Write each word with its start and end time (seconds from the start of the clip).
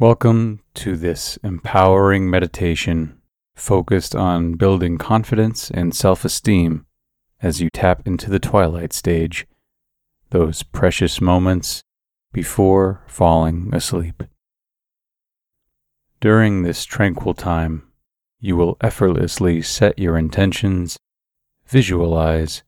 Welcome 0.00 0.60
to 0.74 0.96
this 0.96 1.38
empowering 1.42 2.30
meditation 2.30 3.20
focused 3.56 4.14
on 4.14 4.52
building 4.52 4.96
confidence 4.96 5.72
and 5.72 5.92
self 5.92 6.24
esteem 6.24 6.86
as 7.42 7.60
you 7.60 7.68
tap 7.68 8.06
into 8.06 8.30
the 8.30 8.38
twilight 8.38 8.92
stage, 8.92 9.44
those 10.30 10.62
precious 10.62 11.20
moments 11.20 11.82
before 12.32 13.02
falling 13.08 13.74
asleep. 13.74 14.22
During 16.20 16.62
this 16.62 16.84
tranquil 16.84 17.34
time, 17.34 17.82
you 18.38 18.56
will 18.56 18.76
effortlessly 18.80 19.62
set 19.62 19.98
your 19.98 20.16
intentions, 20.16 20.96
visualize, 21.66 22.62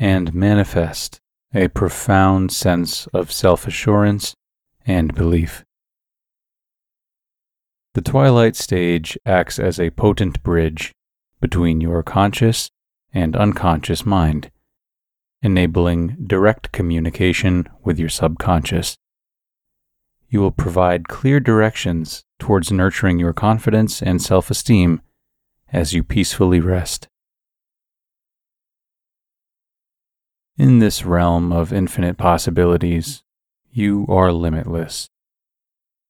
and 0.00 0.34
manifest 0.34 1.20
a 1.54 1.68
profound 1.68 2.50
sense 2.50 3.06
of 3.14 3.30
self 3.30 3.68
assurance 3.68 4.34
and 4.84 5.14
belief. 5.14 5.64
The 7.96 8.02
twilight 8.02 8.56
stage 8.56 9.16
acts 9.24 9.58
as 9.58 9.80
a 9.80 9.88
potent 9.88 10.42
bridge 10.42 10.92
between 11.40 11.80
your 11.80 12.02
conscious 12.02 12.70
and 13.14 13.34
unconscious 13.34 14.04
mind, 14.04 14.50
enabling 15.40 16.18
direct 16.26 16.72
communication 16.72 17.66
with 17.82 17.98
your 17.98 18.10
subconscious. 18.10 18.98
You 20.28 20.42
will 20.42 20.50
provide 20.50 21.08
clear 21.08 21.40
directions 21.40 22.22
towards 22.38 22.70
nurturing 22.70 23.18
your 23.18 23.32
confidence 23.32 24.02
and 24.02 24.20
self 24.20 24.50
esteem 24.50 25.00
as 25.72 25.94
you 25.94 26.04
peacefully 26.04 26.60
rest. 26.60 27.08
In 30.58 30.80
this 30.80 31.06
realm 31.06 31.50
of 31.50 31.72
infinite 31.72 32.18
possibilities, 32.18 33.22
you 33.72 34.04
are 34.10 34.34
limitless 34.34 35.08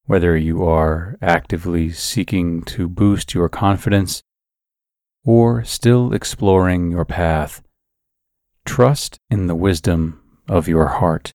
whether 0.06 0.36
you 0.36 0.64
are 0.64 1.16
actively 1.20 1.90
seeking 1.90 2.62
to 2.62 2.88
boost 2.88 3.34
your 3.34 3.48
confidence 3.48 4.22
or 5.24 5.64
still 5.64 6.12
exploring 6.12 6.92
your 6.92 7.04
path, 7.04 7.60
trust 8.64 9.18
in 9.28 9.48
the 9.48 9.54
wisdom 9.54 10.22
of 10.48 10.68
your 10.68 10.86
heart. 10.86 11.32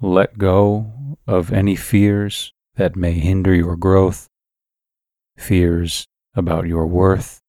Let 0.00 0.38
go 0.38 1.18
of 1.26 1.52
any 1.52 1.76
fears 1.76 2.52
that 2.76 2.96
may 2.96 3.12
hinder 3.12 3.54
your 3.54 3.76
growth, 3.76 4.28
fears 5.36 6.06
about 6.34 6.66
your 6.66 6.86
worth, 6.86 7.40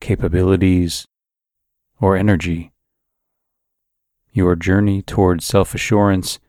capabilities, 0.00 1.06
or 2.00 2.16
energy. 2.16 2.72
Your 4.32 4.56
journey 4.56 5.00
toward 5.02 5.42
self 5.42 5.74
assurance 5.74 6.40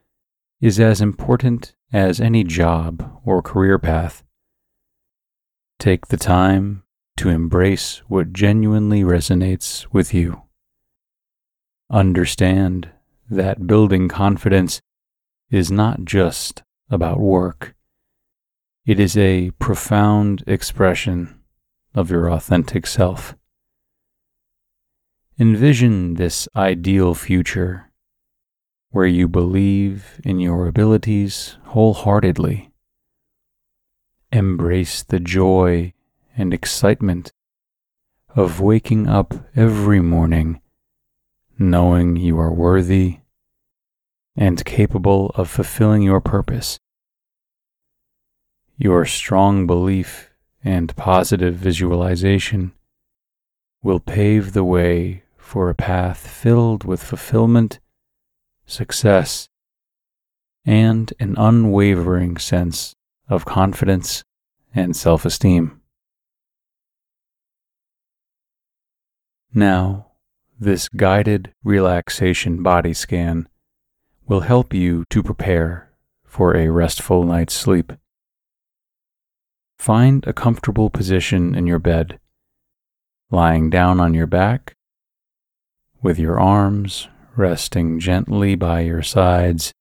is 0.59 0.79
as 0.79 1.01
important 1.01 1.75
as 1.91 2.19
any 2.19 2.43
job 2.43 3.19
or 3.25 3.41
career 3.41 3.79
path. 3.79 4.23
Take 5.79 6.07
the 6.07 6.17
time 6.17 6.83
to 7.17 7.29
embrace 7.29 8.01
what 8.07 8.33
genuinely 8.33 9.01
resonates 9.01 9.85
with 9.91 10.13
you. 10.13 10.43
Understand 11.89 12.89
that 13.29 13.67
building 13.67 14.07
confidence 14.07 14.81
is 15.49 15.71
not 15.71 16.03
just 16.03 16.63
about 16.89 17.19
work. 17.19 17.75
It 18.85 18.99
is 18.99 19.17
a 19.17 19.51
profound 19.51 20.43
expression 20.47 21.39
of 21.93 22.11
your 22.11 22.31
authentic 22.31 22.87
self. 22.87 23.35
Envision 25.39 26.15
this 26.15 26.47
ideal 26.55 27.13
future 27.13 27.86
where 28.91 29.05
you 29.05 29.27
believe 29.27 30.19
in 30.23 30.39
your 30.39 30.67
abilities 30.67 31.57
wholeheartedly. 31.65 32.71
Embrace 34.31 35.03
the 35.03 35.19
joy 35.19 35.93
and 36.35 36.53
excitement 36.53 37.31
of 38.35 38.59
waking 38.59 39.07
up 39.07 39.33
every 39.55 39.99
morning 39.99 40.61
knowing 41.59 42.15
you 42.15 42.39
are 42.39 42.53
worthy 42.53 43.19
and 44.35 44.63
capable 44.65 45.31
of 45.35 45.49
fulfilling 45.49 46.03
your 46.03 46.21
purpose. 46.21 46.79
Your 48.77 49.05
strong 49.05 49.65
belief 49.65 50.29
and 50.63 50.95
positive 50.95 51.55
visualization 51.55 52.73
will 53.81 53.99
pave 53.99 54.53
the 54.53 54.63
way 54.63 55.23
for 55.37 55.69
a 55.69 55.75
path 55.75 56.27
filled 56.27 56.83
with 56.83 57.01
fulfillment 57.01 57.79
success, 58.67 59.47
and 60.65 61.13
an 61.19 61.33
unwavering 61.37 62.37
sense 62.37 62.93
of 63.27 63.45
confidence 63.45 64.23
and 64.75 64.95
self 64.95 65.25
esteem. 65.25 65.81
Now, 69.53 70.11
this 70.59 70.89
guided 70.89 71.53
relaxation 71.63 72.61
body 72.61 72.93
scan 72.93 73.47
will 74.27 74.41
help 74.41 74.73
you 74.73 75.05
to 75.09 75.23
prepare 75.23 75.91
for 76.25 76.55
a 76.55 76.69
restful 76.69 77.23
night's 77.23 77.53
sleep. 77.53 77.93
Find 79.79 80.25
a 80.27 80.33
comfortable 80.33 80.89
position 80.89 81.55
in 81.55 81.65
your 81.65 81.79
bed, 81.79 82.19
lying 83.31 83.69
down 83.69 83.99
on 83.99 84.13
your 84.13 84.27
back, 84.27 84.75
with 86.01 86.19
your 86.19 86.39
arms 86.39 87.07
resting 87.37 87.99
gently 87.99 88.55
by 88.55 88.81
your 88.81 89.03
sides 89.03 89.71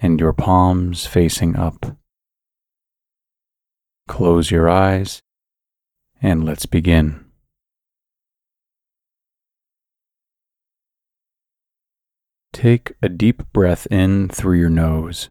and 0.00 0.18
your 0.18 0.32
palms 0.32 1.06
facing 1.06 1.54
up. 1.56 1.96
Close 4.08 4.50
your 4.50 4.68
eyes 4.68 5.20
and 6.22 6.44
let's 6.44 6.64
begin. 6.64 7.24
Take 12.52 12.94
a 13.02 13.08
deep 13.08 13.42
breath 13.52 13.86
in 13.90 14.28
through 14.28 14.58
your 14.58 14.70
nose, 14.70 15.28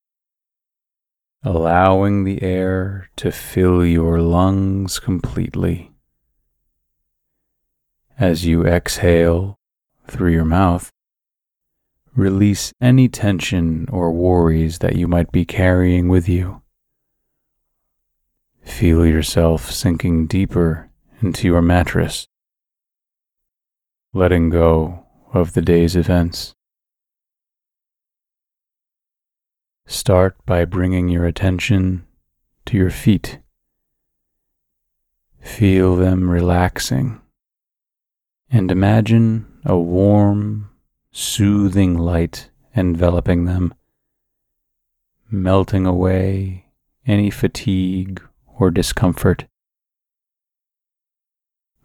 allowing 1.41 2.25
the 2.25 2.44
air 2.44 3.09
to 3.15 3.31
fill 3.31 3.83
your 3.83 4.19
lungs 4.19 5.00
completely. 5.00 5.91
As 8.19 8.45
you 8.45 8.65
exhale 8.65 9.57
through 10.06 10.31
your 10.31 10.45
mouth, 10.45 10.91
release 12.15 12.74
any 12.80 13.07
tension 13.07 13.88
or 13.92 14.12
worries 14.12 14.80
that 14.80 14.95
you 14.95 15.07
might 15.07 15.31
be 15.31 15.45
carrying 15.45 16.07
with 16.07 16.30
you. 16.30 16.62
Feel 18.63 19.06
yourself 19.06 19.71
sinking 19.71 20.27
deeper 20.27 20.89
into 21.21 21.48
your 21.48 21.62
mattress, 21.62 22.27
letting 24.13 24.50
go 24.50 25.06
of 25.33 25.54
the 25.54 25.62
day's 25.62 25.95
events. 25.95 26.54
Start 29.86 30.38
by 30.45 30.65
bringing 30.65 31.10
your 31.10 31.25
attention 31.25 32.06
to 32.65 32.77
your 32.77 32.89
feet. 32.89 33.39
Feel 35.42 35.95
them 35.95 36.30
relaxing 36.30 37.19
and 38.50 38.71
imagine 38.71 39.45
a 39.65 39.75
warm, 39.75 40.69
soothing 41.13 41.95
light 41.95 42.50
enveloping 42.75 43.45
them, 43.45 43.71
melting 45.30 45.86
away 45.86 46.65
any 47.06 47.30
fatigue 47.30 48.21
or 48.57 48.71
discomfort. 48.71 49.45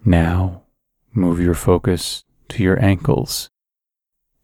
Now 0.02 0.62
move 1.12 1.40
your 1.40 1.54
focus 1.54 2.24
to 2.48 2.62
your 2.62 2.82
ankles 2.82 3.50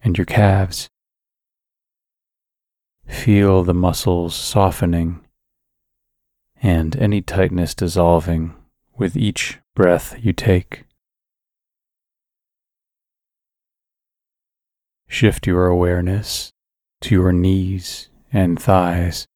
and 0.03 0.19
your 0.19 0.27
calves. 0.27 0.91
Feel 3.07 3.65
the 3.65 3.75
muscles 3.75 4.35
softening 4.35 5.21
and 6.63 6.95
any 6.97 7.23
tightness 7.23 7.75
dissolving 7.75 8.55
with 8.99 9.17
each 9.17 9.61
breath 9.75 10.17
you 10.21 10.35
take. 10.35 10.85
Shift 15.09 15.47
your 15.47 15.67
awareness 15.67 16.53
to 17.03 17.15
your 17.15 17.33
knees 17.33 18.09
and 18.33 18.61
thighs. 18.61 19.27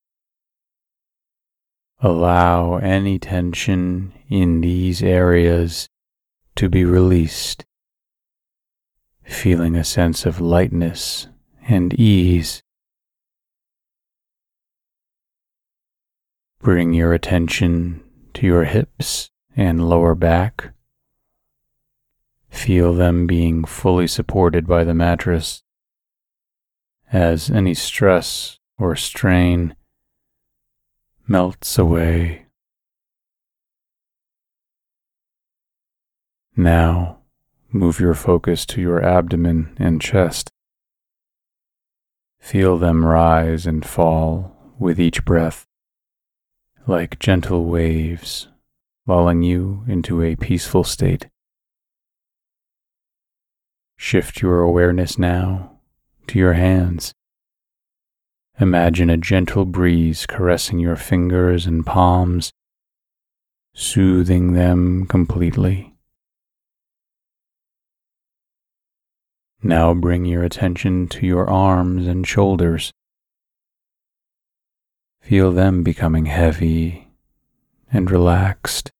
Allow 2.00 2.76
any 2.76 3.18
tension 3.18 4.12
in 4.28 4.60
these 4.60 5.02
areas 5.02 5.88
to 6.56 6.68
be 6.68 6.84
released, 6.84 7.64
feeling 9.24 9.76
a 9.76 9.84
sense 9.84 10.24
of 10.26 10.40
lightness 10.40 11.28
and 11.68 11.92
ease. 11.94 12.62
Bring 16.60 16.92
your 16.92 17.12
attention 17.12 18.02
to 18.34 18.46
your 18.46 18.64
hips 18.64 19.30
and 19.56 19.88
lower 19.88 20.14
back. 20.14 20.72
Feel 22.50 22.94
them 22.94 23.26
being 23.26 23.64
fully 23.64 24.06
supported 24.06 24.66
by 24.66 24.84
the 24.84 24.94
mattress 24.94 25.62
as 27.12 27.50
any 27.50 27.74
stress 27.74 28.58
or 28.78 28.96
strain 28.96 29.74
melts 31.26 31.78
away. 31.78 32.46
Now 36.56 37.18
move 37.70 38.00
your 38.00 38.14
focus 38.14 38.66
to 38.66 38.80
your 38.80 39.04
abdomen 39.04 39.76
and 39.78 40.00
chest. 40.00 40.50
Feel 42.40 42.78
them 42.78 43.04
rise 43.04 43.66
and 43.66 43.84
fall 43.84 44.56
with 44.78 44.98
each 44.98 45.24
breath, 45.24 45.66
like 46.86 47.18
gentle 47.18 47.66
waves 47.66 48.48
lulling 49.06 49.42
you 49.42 49.84
into 49.88 50.22
a 50.22 50.36
peaceful 50.36 50.84
state. 50.84 51.28
Shift 53.98 54.40
your 54.40 54.62
awareness 54.62 55.18
now 55.18 55.72
to 56.28 56.38
your 56.38 56.54
hands 56.54 57.12
Imagine 58.60 59.08
a 59.08 59.16
gentle 59.16 59.64
breeze 59.64 60.26
caressing 60.26 60.80
your 60.80 60.96
fingers 60.96 61.64
and 61.64 61.86
palms, 61.86 62.50
soothing 63.72 64.54
them 64.54 65.06
completely. 65.06 65.94
Now 69.62 69.94
bring 69.94 70.24
your 70.24 70.42
attention 70.42 71.06
to 71.08 71.26
your 71.26 71.48
arms 71.48 72.08
and 72.08 72.26
shoulders. 72.26 72.90
Feel 75.20 75.52
them 75.52 75.84
becoming 75.84 76.26
heavy 76.26 77.08
and 77.92 78.10
relaxed, 78.10 78.90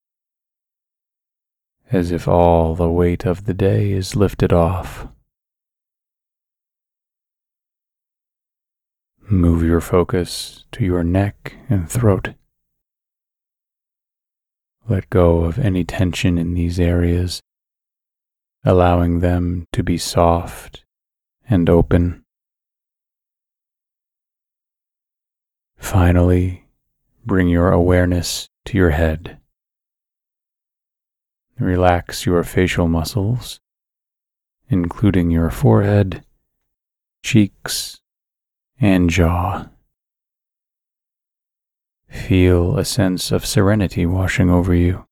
as 1.91 2.11
if 2.11 2.29
all 2.29 2.75
the 2.75 2.91
weight 2.91 3.25
of 3.25 3.45
the 3.45 3.55
day 3.55 3.93
is 3.93 4.15
lifted 4.15 4.53
off. 4.53 5.09
Move 9.31 9.63
your 9.63 9.81
focus 9.81 10.65
to 10.73 10.85
your 10.85 11.05
neck 11.05 11.55
and 11.69 11.91
throat. 11.91 12.35
Let 14.89 15.11
go 15.11 15.45
of 15.45 15.59
any 15.59 15.85
tension 15.85 16.39
in 16.39 16.55
these 16.55 16.81
areas, 16.81 17.43
allowing 18.65 19.21
them 19.21 19.67
to 19.73 19.83
be 19.83 19.99
soft 19.99 20.85
and 21.49 21.69
open. 21.69 22.25
Finally, 25.77 26.67
bring 27.25 27.49
your 27.49 27.71
awareness 27.71 28.49
to 28.65 28.77
your 28.77 28.91
head. 28.91 29.38
Relax 31.59 32.25
your 32.25 32.45
facial 32.45 32.87
muscles, 32.87 33.61
including 34.69 35.31
your 35.31 35.51
forehead, 35.51 36.25
cheeks, 37.25 38.01
and 38.81 39.11
jaw. 39.11 39.69
Feel 42.09 42.79
a 42.79 42.85
sense 42.85 43.33
of 43.33 43.45
serenity 43.45 44.07
washing 44.07 44.49
over 44.51 44.73
you. 44.73 45.05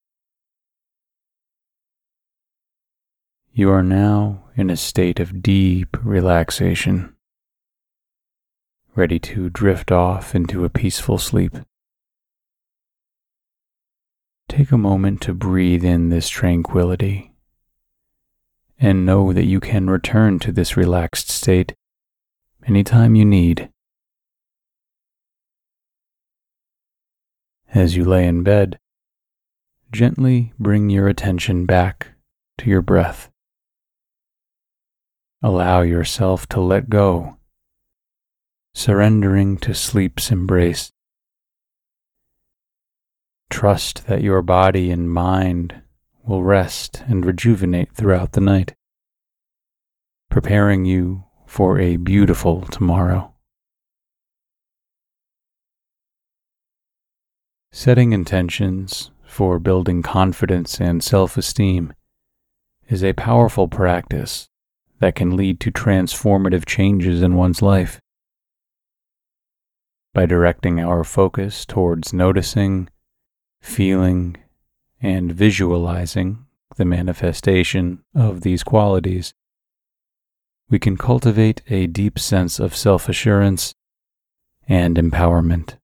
You 3.52 3.70
are 3.70 3.82
now 3.82 4.44
in 4.54 4.70
a 4.70 4.76
state 4.76 5.18
of 5.18 5.42
deep 5.42 5.96
relaxation, 6.04 7.16
ready 8.94 9.18
to 9.18 9.50
drift 9.50 9.90
off 9.90 10.34
into 10.34 10.64
a 10.64 10.70
peaceful 10.70 11.18
sleep. 11.18 11.56
Take 14.48 14.72
a 14.72 14.78
moment 14.78 15.20
to 15.22 15.34
breathe 15.34 15.84
in 15.84 16.08
this 16.08 16.28
tranquility 16.28 17.32
and 18.78 19.06
know 19.06 19.32
that 19.32 19.44
you 19.44 19.60
can 19.60 19.88
return 19.88 20.38
to 20.40 20.52
this 20.52 20.76
relaxed 20.76 21.30
state 21.30 21.74
anytime 22.66 23.14
you 23.14 23.24
need. 23.24 23.70
As 27.74 27.96
you 27.96 28.04
lay 28.04 28.26
in 28.26 28.42
bed, 28.42 28.78
gently 29.92 30.52
bring 30.58 30.90
your 30.90 31.08
attention 31.08 31.66
back 31.66 32.08
to 32.58 32.70
your 32.70 32.82
breath. 32.82 33.30
Allow 35.42 35.82
yourself 35.82 36.46
to 36.48 36.60
let 36.60 36.88
go, 36.88 37.36
surrendering 38.74 39.58
to 39.58 39.74
sleep's 39.74 40.30
embrace. 40.30 40.90
Trust 43.50 44.06
that 44.06 44.22
your 44.22 44.42
body 44.42 44.90
and 44.90 45.10
mind 45.10 45.82
will 46.24 46.42
rest 46.42 47.02
and 47.06 47.24
rejuvenate 47.24 47.92
throughout 47.92 48.32
the 48.32 48.40
night, 48.40 48.74
preparing 50.30 50.84
you 50.84 51.24
for 51.46 51.78
a 51.78 51.96
beautiful 51.96 52.62
tomorrow. 52.62 53.32
Setting 57.72 58.12
intentions 58.12 59.10
for 59.26 59.58
building 59.58 60.02
confidence 60.02 60.80
and 60.80 61.04
self 61.04 61.36
esteem 61.36 61.92
is 62.88 63.04
a 63.04 63.12
powerful 63.12 63.68
practice 63.68 64.48
that 64.98 65.14
can 65.14 65.36
lead 65.36 65.60
to 65.60 65.70
transformative 65.70 66.64
changes 66.64 67.22
in 67.22 67.34
one's 67.34 67.60
life. 67.60 68.00
By 70.14 70.24
directing 70.26 70.80
our 70.80 71.04
focus 71.04 71.66
towards 71.66 72.12
noticing, 72.12 72.88
feeling, 73.66 74.36
and 75.02 75.32
visualizing 75.32 76.46
the 76.76 76.84
manifestation 76.84 78.02
of 78.14 78.40
these 78.40 78.62
qualities, 78.62 79.34
we 80.70 80.78
can 80.78 80.96
cultivate 80.96 81.62
a 81.68 81.86
deep 81.86 82.18
sense 82.18 82.58
of 82.58 82.76
self 82.76 83.08
assurance 83.08 83.74
and 84.68 84.96
empowerment. 84.96 85.76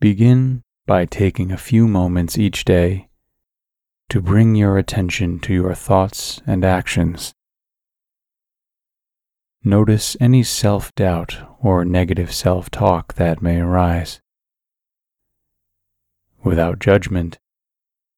Begin 0.00 0.62
by 0.86 1.04
taking 1.04 1.52
a 1.52 1.56
few 1.56 1.86
moments 1.86 2.38
each 2.38 2.64
day 2.64 3.08
to 4.08 4.20
bring 4.20 4.54
your 4.54 4.76
attention 4.76 5.38
to 5.40 5.52
your 5.54 5.74
thoughts 5.74 6.40
and 6.46 6.64
actions. 6.64 7.32
Notice 9.62 10.16
any 10.20 10.42
self 10.42 10.94
doubt 10.94 11.36
or 11.62 11.84
negative 11.84 12.32
self 12.32 12.70
talk 12.70 13.14
that 13.14 13.42
may 13.42 13.60
arise. 13.60 14.19
Without 16.42 16.78
judgment, 16.78 17.38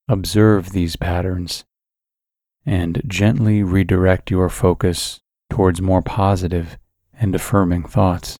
observe 0.08 0.70
these 0.70 0.96
patterns 0.96 1.64
and 2.64 3.02
gently 3.06 3.62
redirect 3.62 4.30
your 4.30 4.48
focus 4.48 5.20
towards 5.50 5.82
more 5.82 6.02
positive 6.02 6.78
and 7.12 7.34
affirming 7.34 7.84
thoughts. 7.84 8.36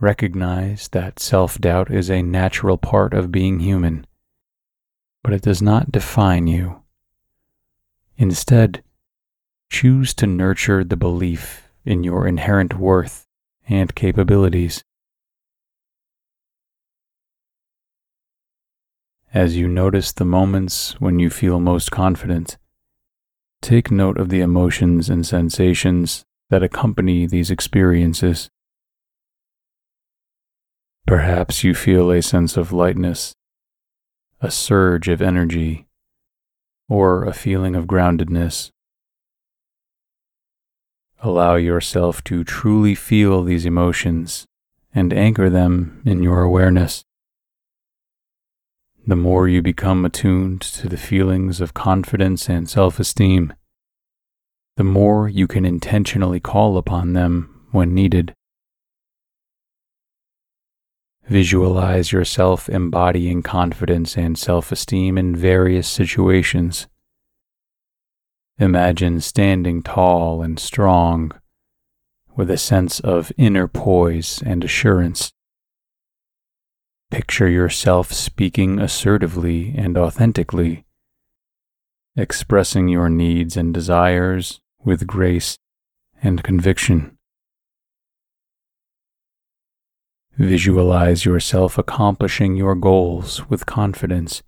Recognize 0.00 0.88
that 0.88 1.18
self 1.18 1.58
doubt 1.58 1.90
is 1.90 2.10
a 2.10 2.22
natural 2.22 2.78
part 2.78 3.14
of 3.14 3.32
being 3.32 3.60
human, 3.60 4.06
but 5.22 5.32
it 5.32 5.42
does 5.42 5.62
not 5.62 5.90
define 5.90 6.46
you. 6.46 6.82
Instead, 8.16 8.82
choose 9.70 10.14
to 10.14 10.26
nurture 10.26 10.84
the 10.84 10.96
belief 10.96 11.68
in 11.84 12.04
your 12.04 12.26
inherent 12.26 12.78
worth 12.78 13.26
and 13.68 13.94
capabilities. 13.94 14.84
As 19.34 19.56
you 19.56 19.66
notice 19.66 20.12
the 20.12 20.24
moments 20.24 20.92
when 21.00 21.18
you 21.18 21.28
feel 21.28 21.58
most 21.58 21.90
confident, 21.90 22.56
take 23.60 23.90
note 23.90 24.16
of 24.16 24.28
the 24.28 24.40
emotions 24.40 25.10
and 25.10 25.26
sensations 25.26 26.24
that 26.50 26.62
accompany 26.62 27.26
these 27.26 27.50
experiences. 27.50 28.48
Perhaps 31.04 31.64
you 31.64 31.74
feel 31.74 32.12
a 32.12 32.22
sense 32.22 32.56
of 32.56 32.72
lightness, 32.72 33.34
a 34.40 34.52
surge 34.52 35.08
of 35.08 35.20
energy, 35.20 35.88
or 36.88 37.24
a 37.24 37.32
feeling 37.32 37.74
of 37.74 37.86
groundedness. 37.86 38.70
Allow 41.18 41.56
yourself 41.56 42.22
to 42.22 42.44
truly 42.44 42.94
feel 42.94 43.42
these 43.42 43.66
emotions 43.66 44.46
and 44.94 45.12
anchor 45.12 45.50
them 45.50 46.02
in 46.06 46.22
your 46.22 46.42
awareness. 46.42 47.04
The 49.06 49.16
more 49.16 49.46
you 49.46 49.60
become 49.60 50.06
attuned 50.06 50.62
to 50.62 50.88
the 50.88 50.96
feelings 50.96 51.60
of 51.60 51.74
confidence 51.74 52.48
and 52.48 52.70
self 52.70 52.98
esteem, 52.98 53.52
the 54.78 54.84
more 54.84 55.28
you 55.28 55.46
can 55.46 55.66
intentionally 55.66 56.40
call 56.40 56.78
upon 56.78 57.12
them 57.12 57.66
when 57.70 57.92
needed. 57.92 58.34
Visualize 61.28 62.12
yourself 62.12 62.70
embodying 62.70 63.42
confidence 63.42 64.16
and 64.16 64.38
self 64.38 64.72
esteem 64.72 65.18
in 65.18 65.36
various 65.36 65.86
situations. 65.86 66.86
Imagine 68.58 69.20
standing 69.20 69.82
tall 69.82 70.40
and 70.40 70.58
strong 70.58 71.30
with 72.34 72.50
a 72.50 72.56
sense 72.56 73.00
of 73.00 73.32
inner 73.36 73.68
poise 73.68 74.42
and 74.46 74.64
assurance. 74.64 75.33
Picture 77.10 77.48
yourself 77.48 78.12
speaking 78.12 78.80
assertively 78.80 79.74
and 79.76 79.96
authentically, 79.96 80.84
expressing 82.16 82.88
your 82.88 83.08
needs 83.08 83.56
and 83.56 83.72
desires 83.72 84.60
with 84.84 85.06
grace 85.06 85.56
and 86.22 86.42
conviction. 86.42 87.16
Visualize 90.36 91.24
yourself 91.24 91.78
accomplishing 91.78 92.56
your 92.56 92.74
goals 92.74 93.48
with 93.48 93.66
confidence, 93.66 94.42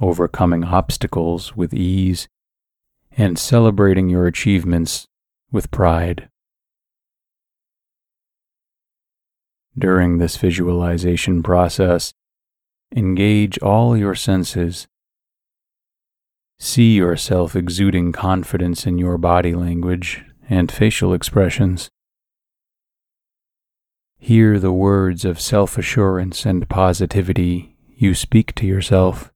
overcoming 0.00 0.62
obstacles 0.62 1.56
with 1.56 1.74
ease, 1.74 2.28
and 3.16 3.38
celebrating 3.38 4.08
your 4.08 4.26
achievements 4.26 5.06
with 5.50 5.70
pride. 5.72 6.28
During 9.76 10.18
this 10.18 10.36
visualization 10.36 11.42
process, 11.42 12.12
engage 12.94 13.58
all 13.58 13.96
your 13.96 14.14
senses. 14.14 14.86
See 16.58 16.94
yourself 16.94 17.56
exuding 17.56 18.12
confidence 18.12 18.86
in 18.86 18.98
your 18.98 19.18
body 19.18 19.54
language 19.54 20.24
and 20.48 20.70
facial 20.70 21.12
expressions. 21.12 21.90
Hear 24.18 24.58
the 24.58 24.72
words 24.72 25.24
of 25.24 25.40
self 25.40 25.76
assurance 25.76 26.46
and 26.46 26.68
positivity 26.68 27.76
you 27.96 28.14
speak 28.14 28.54
to 28.54 28.66
yourself. 28.66 29.32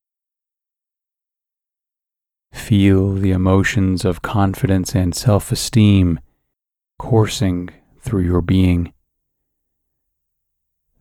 Feel 2.53 3.13
the 3.15 3.33
emotions 3.33 4.05
of 4.05 4.23
confidence 4.23 4.95
and 4.95 5.15
self 5.15 5.53
esteem 5.53 6.21
coursing 6.99 7.71
through 8.01 8.23
your 8.23 8.41
being. 8.41 8.93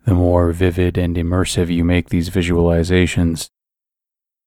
The 0.08 0.14
more 0.14 0.54
vivid 0.54 0.98
and 0.98 1.18
immersive 1.18 1.70
you 1.70 1.84
make 1.84 2.08
these 2.08 2.30
visualizations, 2.30 3.50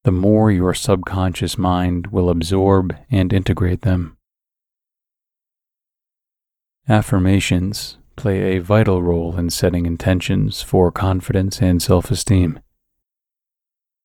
the 0.05 0.11
more 0.11 0.50
your 0.50 0.73
subconscious 0.73 1.59
mind 1.59 2.07
will 2.07 2.31
absorb 2.31 2.97
and 3.11 3.31
integrate 3.31 3.83
them. 3.83 4.17
Affirmations 6.88 7.99
play 8.17 8.57
a 8.57 8.62
vital 8.62 9.02
role 9.02 9.37
in 9.37 9.50
setting 9.50 9.85
intentions 9.85 10.62
for 10.62 10.90
confidence 10.90 11.61
and 11.61 11.83
self 11.83 12.11
esteem. 12.11 12.61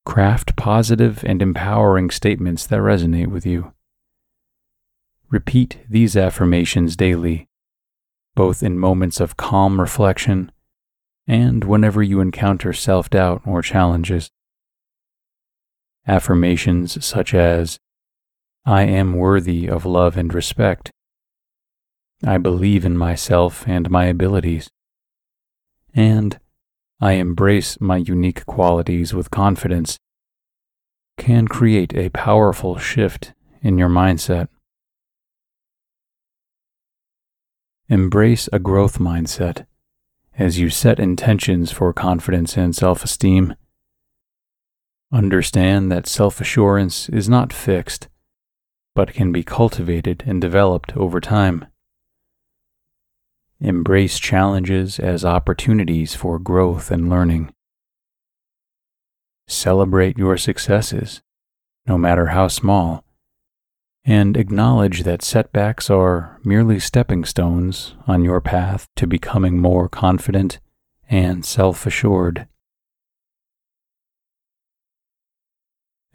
Craft 0.05 0.57
positive 0.57 1.23
and 1.25 1.41
empowering 1.41 2.09
statements 2.09 2.67
that 2.67 2.81
resonate 2.81 3.27
with 3.27 3.45
you. 3.45 3.71
Repeat 5.29 5.77
these 5.89 6.17
affirmations 6.17 6.97
daily, 6.97 7.47
both 8.35 8.61
in 8.61 8.77
moments 8.77 9.21
of 9.21 9.37
calm 9.37 9.79
reflection 9.79 10.51
and 11.27 11.63
whenever 11.63 12.03
you 12.03 12.19
encounter 12.19 12.73
self 12.73 13.09
doubt 13.09 13.41
or 13.45 13.61
challenges. 13.61 14.29
Affirmations 16.07 17.03
such 17.03 17.33
as, 17.33 17.79
I 18.65 18.83
am 18.83 19.13
worthy 19.13 19.67
of 19.67 19.85
love 19.85 20.17
and 20.17 20.33
respect 20.33 20.91
I 22.23 22.37
believe 22.37 22.85
in 22.85 22.97
myself 22.97 23.67
and 23.67 23.89
my 23.89 24.05
abilities. 24.05 24.69
And 25.93 26.39
I 26.99 27.13
embrace 27.13 27.79
my 27.81 27.97
unique 27.97 28.45
qualities 28.45 29.13
with 29.13 29.31
confidence 29.31 29.99
can 31.17 31.47
create 31.47 31.93
a 31.95 32.09
powerful 32.09 32.77
shift 32.77 33.33
in 33.61 33.77
your 33.77 33.89
mindset. 33.89 34.47
Embrace 37.87 38.49
a 38.51 38.59
growth 38.59 38.97
mindset 38.97 39.65
as 40.37 40.59
you 40.59 40.69
set 40.69 40.99
intentions 40.99 41.71
for 41.71 41.93
confidence 41.93 42.57
and 42.57 42.75
self 42.75 43.03
esteem. 43.03 43.55
Understand 45.11 45.91
that 45.91 46.07
self 46.07 46.41
assurance 46.41 47.07
is 47.09 47.29
not 47.29 47.53
fixed, 47.53 48.09
but 48.93 49.13
can 49.13 49.31
be 49.31 49.43
cultivated 49.43 50.23
and 50.25 50.41
developed 50.41 50.95
over 50.97 51.21
time. 51.21 51.65
Embrace 53.61 54.19
challenges 54.19 54.99
as 54.99 55.23
opportunities 55.23 56.13
for 56.13 56.37
growth 56.37 56.91
and 56.91 57.09
learning. 57.09 57.53
Celebrate 59.47 60.17
your 60.17 60.35
successes, 60.35 61.21
no 61.85 61.97
matter 61.97 62.27
how 62.27 62.47
small, 62.49 63.04
and 64.05 64.37
acknowledge 64.37 65.03
that 65.03 65.23
setbacks 65.23 65.89
are 65.89 66.39
merely 66.43 66.79
stepping 66.79 67.25
stones 67.25 67.95
on 68.07 68.23
your 68.23 68.39
path 68.39 68.87
to 68.95 69.07
becoming 69.07 69.59
more 69.59 69.89
confident 69.89 70.59
and 71.09 71.43
self 71.43 71.85
assured. 71.87 72.47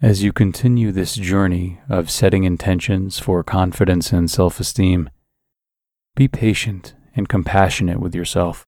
As 0.01 0.23
you 0.23 0.31
continue 0.31 0.91
this 0.91 1.15
journey 1.15 1.79
of 1.89 2.09
setting 2.09 2.43
intentions 2.43 3.19
for 3.19 3.43
confidence 3.43 4.11
and 4.11 4.31
self 4.31 4.59
esteem, 4.59 5.09
be 6.15 6.27
patient 6.27 6.95
and 7.15 7.27
compassionate 7.27 7.99
with 7.99 8.15
yourself. 8.15 8.65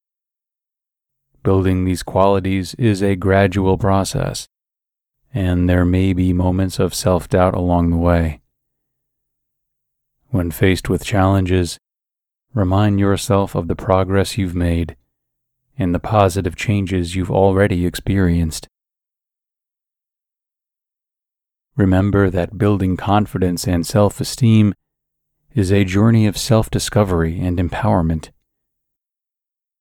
Building 1.44 1.86
these 1.86 2.04
qualities 2.04 2.74
is 2.76 3.02
a 3.02 3.16
gradual 3.16 3.78
process, 3.78 4.48
and 5.34 5.70
there 5.70 5.86
may 5.86 6.14
be 6.14 6.34
moments 6.34 6.78
of 6.78 6.94
self 6.94 7.30
doubt 7.30 7.56
along 7.56 7.90
the 7.90 7.98
way. 7.98 8.43
When 10.34 10.50
faced 10.50 10.90
with 10.90 11.06
challenges, 11.06 11.78
remind 12.56 13.00
yourself 13.00 13.54
of 13.54 13.68
the 13.68 13.76
progress 13.76 14.36
you've 14.36 14.56
made 14.56 14.96
and 15.78 15.94
the 15.94 16.00
positive 16.00 16.56
changes 16.56 17.16
you've 17.16 17.30
already 17.30 17.86
experienced. 17.86 18.68
Remember 21.76 22.32
that 22.32 22.58
building 22.58 22.98
confidence 22.98 23.68
and 23.68 23.86
self 23.86 24.20
esteem 24.20 24.74
is 25.54 25.72
a 25.72 25.86
journey 25.86 26.26
of 26.26 26.36
self 26.36 26.72
discovery 26.72 27.40
and 27.40 27.60
empowerment. 27.60 28.32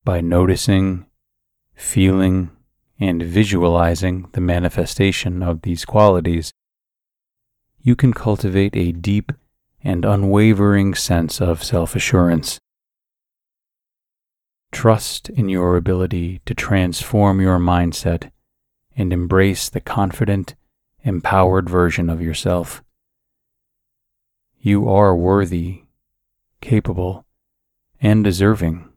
By 0.03 0.21
noticing, 0.21 1.07
feeling, 1.73 2.51
and 2.99 3.23
visualizing 3.23 4.29
the 4.33 4.41
manifestation 4.41 5.41
of 5.41 5.63
these 5.63 5.83
qualities, 5.83 6.53
you 7.81 7.95
can 7.95 8.13
cultivate 8.13 8.75
a 8.75 8.91
deep 8.91 9.31
and 9.83 10.05
unwavering 10.05 10.95
sense 10.95 11.41
of 11.41 11.63
self 11.63 11.95
assurance. 11.95 12.59
Trust 14.71 15.29
in 15.29 15.49
your 15.49 15.75
ability 15.75 16.41
to 16.45 16.55
transform 16.55 17.41
your 17.41 17.59
mindset 17.59 18.31
and 18.95 19.11
embrace 19.11 19.69
the 19.69 19.81
confident, 19.81 20.55
empowered 21.03 21.69
version 21.69 22.09
of 22.09 22.21
yourself. 22.21 22.83
You 24.59 24.89
are 24.89 25.15
worthy, 25.15 25.83
capable, 26.61 27.25
and 28.01 28.23
deserving 28.23 28.89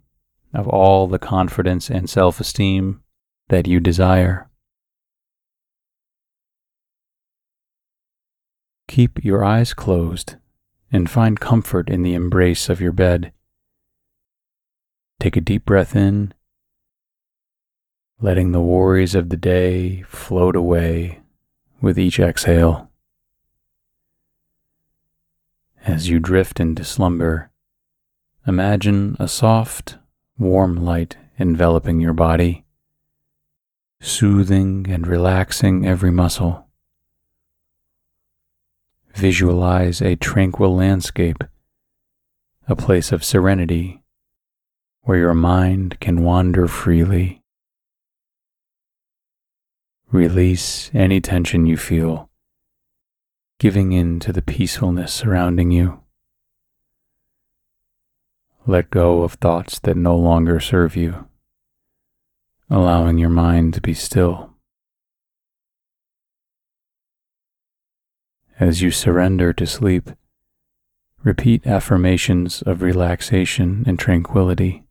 of 0.54 0.68
all 0.68 1.08
the 1.08 1.18
confidence 1.18 1.90
and 1.90 2.08
self 2.08 2.40
esteem 2.40 3.02
that 3.48 3.66
you 3.66 3.80
desire. 3.80 4.48
Keep 8.88 9.24
your 9.24 9.44
eyes 9.44 9.74
closed 9.74 10.36
and 10.96 11.08
find 11.08 11.38
comfort 11.38 11.88
in 11.88 12.02
the 12.02 12.14
embrace 12.14 12.68
of 12.68 12.80
your 12.80 12.90
bed. 12.90 13.32
Take 15.20 15.36
a 15.36 15.40
deep 15.40 15.64
breath 15.64 15.94
in, 15.94 16.34
letting 18.20 18.50
the 18.50 18.60
worries 18.60 19.14
of 19.14 19.28
the 19.28 19.36
day 19.36 20.02
float 20.08 20.56
away 20.56 21.20
with 21.80 21.98
each 21.98 22.18
exhale. 22.18 22.90
As 25.84 26.08
you 26.08 26.18
drift 26.18 26.58
into 26.58 26.82
slumber, 26.82 27.52
imagine 28.46 29.16
a 29.20 29.28
soft, 29.28 29.98
warm 30.38 30.76
light 30.76 31.16
enveloping 31.38 32.00
your 32.00 32.14
body, 32.14 32.64
soothing 34.00 34.86
and 34.88 35.06
relaxing 35.06 35.86
every 35.86 36.10
muscle. 36.10 36.65
Visualize 39.16 40.02
a 40.02 40.14
tranquil 40.14 40.76
landscape, 40.76 41.42
a 42.68 42.76
place 42.76 43.12
of 43.12 43.24
serenity 43.24 44.02
where 45.04 45.16
your 45.16 45.32
mind 45.32 45.98
can 46.00 46.22
wander 46.22 46.68
freely. 46.68 47.42
Release 50.12 50.90
any 50.92 51.22
tension 51.22 51.64
you 51.64 51.78
feel, 51.78 52.28
giving 53.58 53.92
in 53.92 54.20
to 54.20 54.34
the 54.34 54.42
peacefulness 54.42 55.14
surrounding 55.14 55.70
you. 55.70 56.02
Let 58.66 58.90
go 58.90 59.22
of 59.22 59.32
thoughts 59.32 59.78
that 59.78 59.96
no 59.96 60.14
longer 60.14 60.60
serve 60.60 60.94
you, 60.94 61.26
allowing 62.68 63.16
your 63.16 63.30
mind 63.30 63.72
to 63.72 63.80
be 63.80 63.94
still. 63.94 64.55
As 68.58 68.80
you 68.80 68.90
surrender 68.90 69.52
to 69.52 69.66
sleep, 69.66 70.10
repeat 71.22 71.66
affirmations 71.66 72.62
of 72.62 72.80
relaxation 72.80 73.84
and 73.86 73.98
tranquility. 73.98 74.84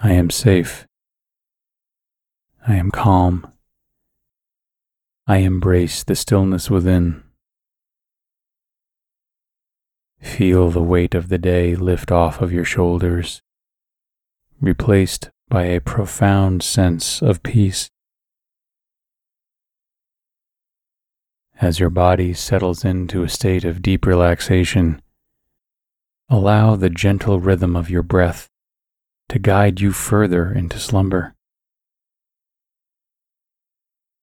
I 0.00 0.12
am 0.12 0.30
safe. 0.30 0.86
I 2.66 2.76
am 2.76 2.92
calm. 2.92 3.52
I 5.26 5.38
embrace 5.38 6.04
the 6.04 6.14
stillness 6.14 6.70
within. 6.70 7.24
Feel 10.20 10.70
the 10.70 10.82
weight 10.82 11.14
of 11.14 11.28
the 11.28 11.38
day 11.38 11.74
lift 11.74 12.12
off 12.12 12.40
of 12.40 12.52
your 12.52 12.64
shoulders, 12.64 13.42
replaced 14.60 15.30
by 15.48 15.64
a 15.64 15.80
profound 15.80 16.62
sense 16.62 17.20
of 17.20 17.42
peace. 17.42 17.90
As 21.60 21.80
your 21.80 21.90
body 21.90 22.34
settles 22.34 22.84
into 22.84 23.24
a 23.24 23.28
state 23.28 23.64
of 23.64 23.82
deep 23.82 24.06
relaxation, 24.06 25.02
allow 26.28 26.76
the 26.76 26.88
gentle 26.88 27.40
rhythm 27.40 27.74
of 27.74 27.90
your 27.90 28.04
breath 28.04 28.48
to 29.28 29.40
guide 29.40 29.80
you 29.80 29.90
further 29.90 30.52
into 30.52 30.78
slumber. 30.78 31.34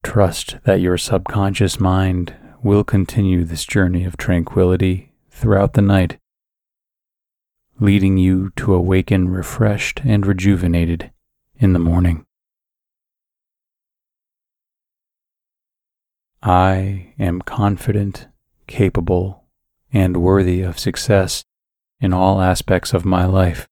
Trust 0.02 0.56
that 0.64 0.80
your 0.80 0.96
subconscious 0.96 1.78
mind 1.78 2.34
will 2.62 2.84
continue 2.84 3.44
this 3.44 3.66
journey 3.66 4.04
of 4.04 4.16
tranquility 4.16 5.12
throughout 5.30 5.74
the 5.74 5.82
night, 5.82 6.18
leading 7.78 8.16
you 8.16 8.50
to 8.56 8.72
awaken 8.72 9.28
refreshed 9.28 10.00
and 10.04 10.24
rejuvenated 10.24 11.12
in 11.58 11.74
the 11.74 11.78
morning. 11.78 12.25
I 16.48 17.12
am 17.18 17.42
confident, 17.42 18.28
capable, 18.68 19.42
and 19.92 20.18
worthy 20.18 20.62
of 20.62 20.78
success 20.78 21.42
in 21.98 22.12
all 22.12 22.40
aspects 22.40 22.94
of 22.94 23.04
my 23.04 23.24
life. 23.24 23.66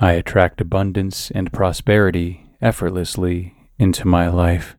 I 0.00 0.14
attract 0.14 0.60
abundance 0.60 1.30
and 1.30 1.52
prosperity 1.52 2.50
effortlessly 2.60 3.54
into 3.78 4.04
my 4.04 4.30
life. 4.30 4.76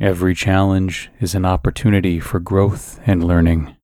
Every 0.00 0.34
challenge 0.34 1.12
is 1.20 1.36
an 1.36 1.44
opportunity 1.44 2.18
for 2.18 2.40
growth 2.40 2.98
and 3.06 3.22
learning. 3.22 3.76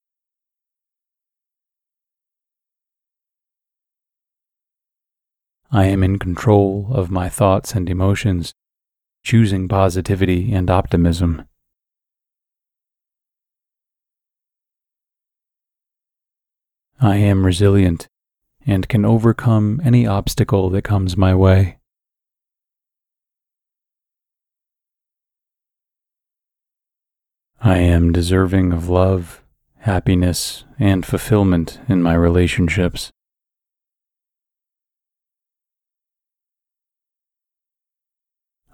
I 5.71 5.87
am 5.87 6.03
in 6.03 6.19
control 6.19 6.89
of 6.93 7.11
my 7.11 7.29
thoughts 7.29 7.75
and 7.75 7.89
emotions, 7.91 8.53
choosing 9.25 9.69
positivity 9.69 10.53
and 10.53 10.71
optimism. 10.71 11.47
I 17.01 17.17
am 17.17 17.45
resilient 17.45 18.09
and 18.67 18.89
can 18.89 19.05
overcome 19.05 19.81
any 19.85 20.07
obstacle 20.07 20.71
that 20.71 20.83
comes 20.83 21.17
my 21.17 21.35
way. 21.35 21.79
I 27.61 27.79
am 27.79 28.13
deserving 28.13 28.73
of 28.73 28.89
love, 28.89 29.43
happiness, 29.79 30.65
and 30.79 31.05
fulfillment 31.05 31.81
in 31.89 32.03
my 32.03 32.15
relationships. 32.15 33.11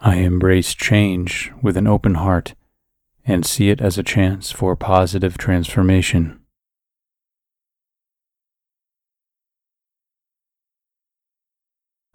I 0.05 0.17
embrace 0.17 0.75
change 0.75 1.53
with 1.63 1.77
an 1.77 1.87
open 1.87 2.17
heart 2.17 2.57
and 3.25 3.47
see 3.47 3.71
it 3.71 3.81
as 3.81 3.99
a 3.99 4.03
chance 4.03 4.51
for 4.51 4.75
positive 4.75 5.39
transformation. 5.39 6.41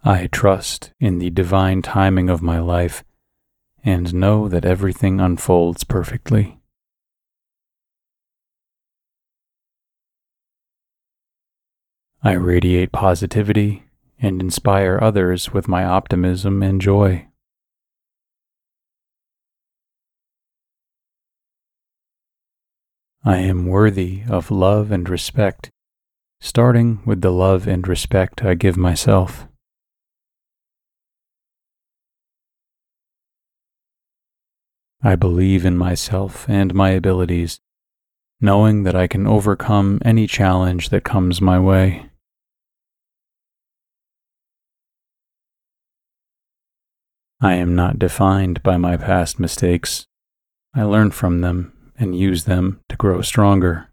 I 0.04 0.26
trust 0.26 0.92
in 1.00 1.18
the 1.18 1.30
divine 1.30 1.80
timing 1.80 2.28
of 2.28 2.42
my 2.42 2.58
life 2.60 3.04
and 3.82 4.12
know 4.12 4.48
that 4.48 4.66
everything 4.66 5.18
unfolds 5.18 5.82
perfectly. 5.84 6.60
I 12.22 12.32
radiate 12.32 12.92
positivity 12.92 13.84
and 14.20 14.42
inspire 14.42 14.98
others 15.00 15.54
with 15.54 15.68
my 15.68 15.84
optimism 15.84 16.62
and 16.62 16.82
joy. 16.82 17.27
I 23.24 23.38
am 23.38 23.66
worthy 23.66 24.22
of 24.28 24.50
love 24.50 24.92
and 24.92 25.08
respect, 25.08 25.70
starting 26.40 27.00
with 27.04 27.20
the 27.20 27.32
love 27.32 27.66
and 27.66 27.86
respect 27.86 28.44
I 28.44 28.54
give 28.54 28.76
myself. 28.76 29.48
I 35.02 35.16
believe 35.16 35.64
in 35.64 35.76
myself 35.76 36.48
and 36.48 36.74
my 36.74 36.90
abilities, 36.90 37.60
knowing 38.40 38.84
that 38.84 38.94
I 38.94 39.08
can 39.08 39.26
overcome 39.26 40.00
any 40.04 40.28
challenge 40.28 40.90
that 40.90 41.02
comes 41.02 41.40
my 41.40 41.58
way. 41.58 42.10
I 47.40 47.54
am 47.54 47.74
not 47.74 47.98
defined 47.98 48.62
by 48.62 48.76
my 48.76 48.96
past 48.96 49.40
mistakes. 49.40 50.06
I 50.74 50.82
learn 50.82 51.10
from 51.10 51.40
them 51.40 51.72
and 51.98 52.16
use 52.16 52.44
them 52.44 52.80
to 52.88 52.96
grow 52.96 53.20
stronger. 53.20 53.88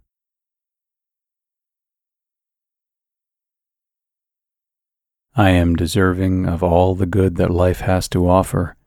I 5.35 5.49
am 5.49 5.75
deserving 5.75 6.45
of 6.45 6.63
all 6.63 6.95
the 6.95 7.05
good 7.05 7.35
that 7.35 7.51
life 7.51 7.81
has 7.81 8.07
to 8.09 8.29
offer, 8.29 8.77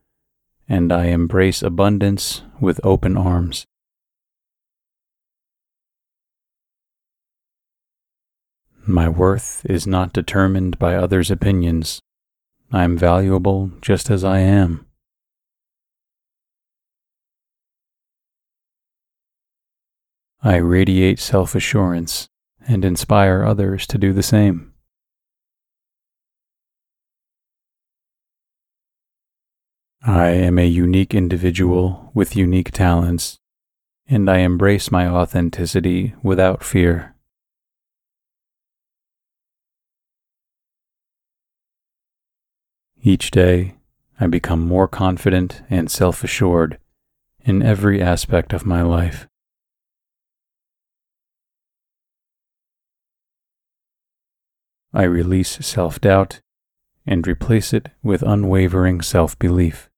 and 0.67 0.91
I 0.91 1.07
embrace 1.07 1.63
abundance 1.63 2.43
with 2.59 2.81
open 2.83 3.19
arms. 3.19 3.67
My 8.87 9.11
worth 9.11 9.67
is 9.69 9.87
not 9.87 10.15
determined 10.15 10.79
by 10.79 10.95
others' 10.95 11.31
opinions. 11.31 12.01
I 12.73 12.85
am 12.85 12.97
valuable 12.97 13.71
just 13.83 14.11
as 14.11 14.25
I 14.25 14.39
am. 14.39 14.88
I 20.43 20.57
radiate 20.57 21.19
self 21.19 21.55
assurance 21.57 22.29
and 22.67 22.85
inspire 22.85 23.43
others 23.43 23.87
to 23.89 23.99
do 23.99 24.13
the 24.13 24.23
same. 24.23 24.73
I 30.01 30.29
am 30.29 30.59
a 30.59 30.67
unique 30.67 31.13
individual 31.13 32.13
with 32.15 32.37
unique 32.37 32.71
talents, 32.71 33.41
and 34.07 34.31
I 34.31 34.39
embrace 34.39 34.93
my 34.93 35.09
authenticity 35.09 36.15
without 36.23 36.63
fear. 36.63 37.17
Each 43.03 43.33
day, 43.33 43.75
I 44.21 44.29
become 44.29 44.61
more 44.61 44.87
confident 44.87 45.63
and 45.69 45.91
self 45.91 46.23
assured 46.23 46.79
in 47.41 47.63
every 47.63 48.01
aspect 48.01 48.53
of 48.53 48.65
my 48.65 48.83
life. 48.83 49.27
I 54.99 55.05
release 55.05 55.65
self 55.65 56.01
doubt 56.01 56.41
and 57.07 57.25
replace 57.25 57.73
it 57.73 57.91
with 58.03 58.21
unwavering 58.25 59.01
self 59.01 59.39
belief. 59.39 59.89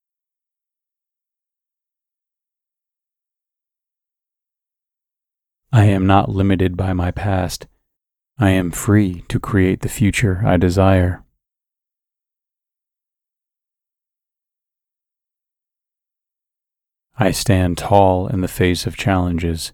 I 5.72 5.86
am 5.86 6.06
not 6.06 6.28
limited 6.28 6.76
by 6.76 6.92
my 6.92 7.12
past. 7.12 7.66
I 8.38 8.50
am 8.50 8.70
free 8.70 9.24
to 9.28 9.40
create 9.40 9.80
the 9.80 9.88
future 9.88 10.42
I 10.44 10.58
desire. 10.58 11.24
I 17.16 17.30
stand 17.30 17.78
tall 17.78 18.26
in 18.28 18.42
the 18.42 18.48
face 18.48 18.86
of 18.86 18.98
challenges, 18.98 19.72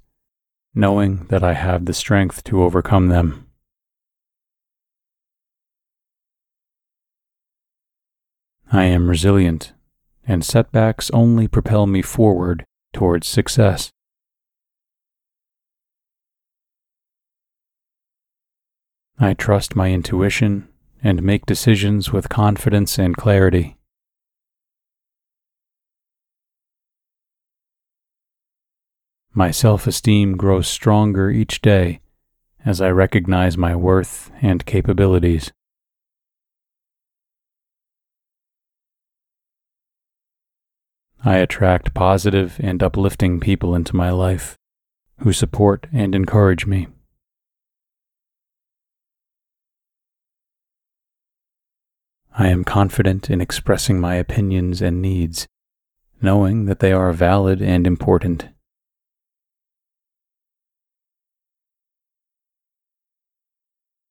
knowing 0.72 1.26
that 1.30 1.42
I 1.42 1.54
have 1.54 1.86
the 1.86 1.94
strength 1.94 2.44
to 2.44 2.62
overcome 2.62 3.08
them. 3.08 3.45
I 8.72 8.84
am 8.84 9.08
resilient, 9.08 9.72
and 10.26 10.44
setbacks 10.44 11.10
only 11.12 11.46
propel 11.46 11.86
me 11.86 12.02
forward 12.02 12.64
towards 12.92 13.28
success. 13.28 13.90
I 19.18 19.34
trust 19.34 19.76
my 19.76 19.92
intuition 19.92 20.68
and 21.02 21.22
make 21.22 21.46
decisions 21.46 22.12
with 22.12 22.28
confidence 22.28 22.98
and 22.98 23.16
clarity. 23.16 23.76
My 29.32 29.50
self 29.50 29.86
esteem 29.86 30.36
grows 30.36 30.66
stronger 30.66 31.30
each 31.30 31.62
day 31.62 32.00
as 32.64 32.80
I 32.80 32.88
recognize 32.90 33.56
my 33.56 33.76
worth 33.76 34.32
and 34.42 34.66
capabilities. 34.66 35.52
I 41.26 41.38
attract 41.38 41.92
positive 41.92 42.54
and 42.60 42.80
uplifting 42.80 43.40
people 43.40 43.74
into 43.74 43.96
my 43.96 44.10
life 44.10 44.56
who 45.22 45.32
support 45.32 45.88
and 45.92 46.14
encourage 46.14 46.66
me. 46.66 46.86
I 52.38 52.46
am 52.46 52.62
confident 52.62 53.28
in 53.28 53.40
expressing 53.40 53.98
my 53.98 54.14
opinions 54.14 54.80
and 54.80 55.02
needs, 55.02 55.48
knowing 56.22 56.66
that 56.66 56.78
they 56.78 56.92
are 56.92 57.12
valid 57.12 57.60
and 57.60 57.88
important. 57.88 58.46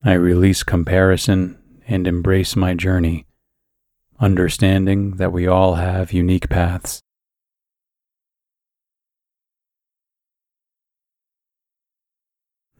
I 0.03 0.11
release 0.15 0.63
comparison 0.63 1.57
and 1.87 2.07
embrace 2.07 2.57
my 2.57 2.73
journey, 2.73 3.25
understanding 4.19 5.11
that 5.11 5.31
we 5.31 5.47
all 5.47 5.75
have 5.75 6.11
unique 6.11 6.49
paths. 6.49 7.01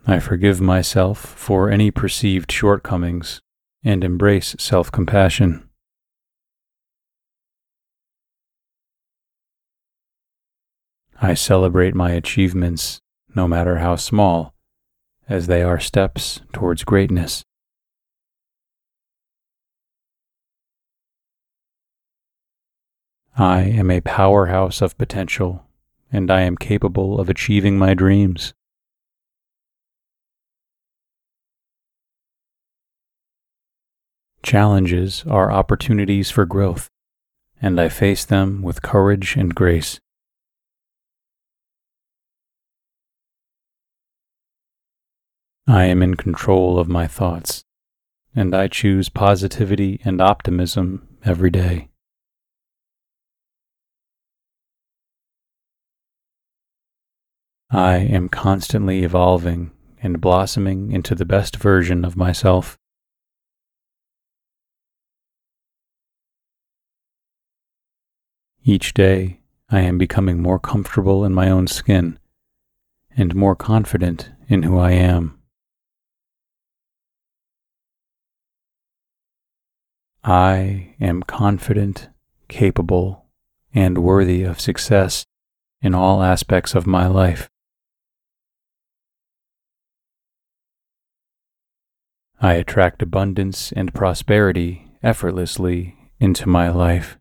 I 0.08 0.20
forgive 0.20 0.62
myself 0.62 1.18
for 1.18 1.72
any 1.72 1.90
perceived 1.90 2.52
shortcomings 2.52 3.42
and 3.84 4.04
embrace 4.04 4.56
self 4.60 4.92
compassion. 4.92 5.68
I 11.20 11.34
celebrate 11.34 11.96
my 11.96 12.12
achievements, 12.12 13.00
no 13.34 13.48
matter 13.48 13.80
how 13.80 13.96
small, 13.96 14.54
as 15.28 15.48
they 15.48 15.64
are 15.64 15.80
steps 15.80 16.42
towards 16.54 16.84
greatness. 16.84 17.44
I 23.36 23.62
am 23.62 23.90
a 23.90 24.02
powerhouse 24.02 24.84
of 24.84 24.98
potential, 25.00 25.66
and 26.12 26.30
I 26.30 26.42
am 26.42 26.58
capable 26.58 27.20
of 27.20 27.28
achieving 27.28 27.80
my 27.80 27.96
dreams. 27.96 28.54
Challenges 34.46 35.24
are 35.28 35.52
opportunities 35.52 36.30
for 36.30 36.46
growth, 36.46 36.92
and 37.60 37.82
I 37.82 37.90
face 37.90 38.24
them 38.24 38.62
with 38.62 38.84
courage 38.84 39.36
and 39.36 39.56
grace. 39.56 40.00
I 45.68 45.86
am 45.86 46.04
in 46.04 46.14
control 46.14 46.78
of 46.78 46.88
my 46.88 47.08
thoughts, 47.08 47.64
and 48.36 48.54
I 48.54 48.68
choose 48.68 49.10
positivity 49.10 50.00
and 50.06 50.22
optimism 50.22 51.08
every 51.26 51.50
day. 51.50 51.90
I 57.72 57.96
am 57.96 58.30
constantly 58.30 59.04
evolving 59.04 59.72
and 60.04 60.22
blossoming 60.22 60.92
into 60.92 61.16
the 61.16 61.26
best 61.26 61.56
version 61.56 62.06
of 62.06 62.16
myself. 62.16 62.78
Each 68.68 68.96
day, 68.96 69.42
I 69.70 69.82
am 69.82 70.00
becoming 70.00 70.42
more 70.42 70.58
comfortable 70.58 71.24
in 71.24 71.36
my 71.36 71.52
own 71.52 71.68
skin 71.68 72.18
and 73.16 73.36
more 73.36 73.56
confident 73.56 74.32
in 74.48 74.64
who 74.64 74.80
I 74.80 74.90
am. 74.90 75.40
I 80.24 80.96
am 81.00 81.22
confident, 81.22 82.10
capable, 82.48 83.26
and 83.72 84.00
worthy 84.00 84.42
of 84.42 84.60
success 84.60 85.26
in 85.84 85.94
all 85.94 86.24
aspects 86.24 86.74
of 86.74 86.88
my 86.88 87.06
life. 87.06 87.48
I 92.42 92.56
attract 92.56 93.04
abundance 93.04 93.72
and 93.74 93.94
prosperity 93.94 94.92
effortlessly 95.04 95.96
into 96.20 96.50
my 96.50 96.72
life. 96.72 97.20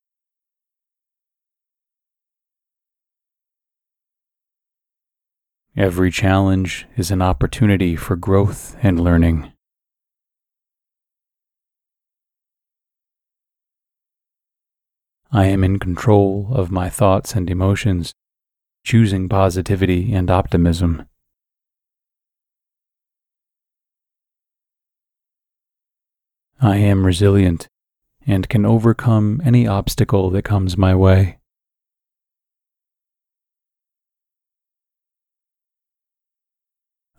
Every 5.77 6.13
challenge 6.13 6.87
is 6.97 7.11
an 7.11 7.21
opportunity 7.21 7.97
for 7.97 8.15
growth 8.15 8.77
and 8.81 9.01
learning. 9.01 9.53
I 15.33 15.47
am 15.47 15.65
in 15.65 15.81
control 15.81 16.49
of 16.53 16.71
my 16.71 16.89
thoughts 16.89 17.35
and 17.35 17.51
emotions, 17.51 18.15
choosing 18.85 19.29
positivity 19.29 20.15
and 20.15 20.31
optimism. 20.31 21.09
I 26.61 26.77
am 26.77 27.05
resilient 27.05 27.67
and 28.25 28.49
can 28.49 28.65
overcome 28.65 29.43
any 29.45 29.67
obstacle 29.67 30.31
that 30.31 30.43
comes 30.43 30.77
my 30.77 30.95
way. 30.95 31.39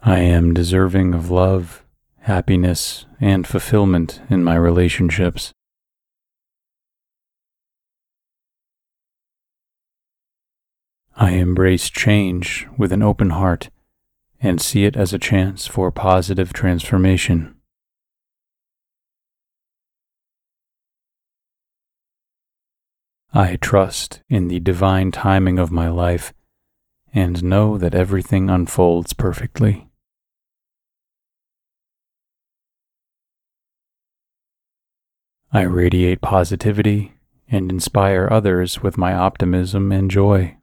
I 0.07 0.19
am 0.19 0.53
deserving 0.53 1.15
of 1.15 1.31
love, 1.31 1.83
happiness, 2.19 3.07
and 3.19 3.47
fulfillment 3.47 4.21
in 4.29 4.43
my 4.43 4.55
relationships. 4.55 5.51
I 11.15 11.31
embrace 11.31 11.89
change 11.89 12.67
with 12.77 12.91
an 12.91 13.01
open 13.01 13.31
heart 13.31 13.71
and 14.39 14.61
see 14.61 14.85
it 14.85 14.95
as 14.95 15.11
a 15.11 15.17
chance 15.17 15.65
for 15.65 15.89
positive 15.89 16.53
transformation. 16.53 17.55
I 23.33 23.55
trust 23.55 24.21
in 24.29 24.49
the 24.49 24.59
divine 24.59 25.11
timing 25.11 25.57
of 25.57 25.71
my 25.71 25.89
life 25.89 26.31
and 27.11 27.43
know 27.43 27.79
that 27.79 27.95
everything 27.95 28.51
unfolds 28.51 29.13
perfectly. 29.13 29.89
I 35.55 35.61
radiate 35.61 36.19
positivity 36.19 37.13
and 37.47 37.71
inspire 37.71 38.27
others 38.29 38.83
with 38.83 38.97
my 38.97 39.13
optimism 39.13 39.89
and 39.89 40.11
joy. 40.11 40.57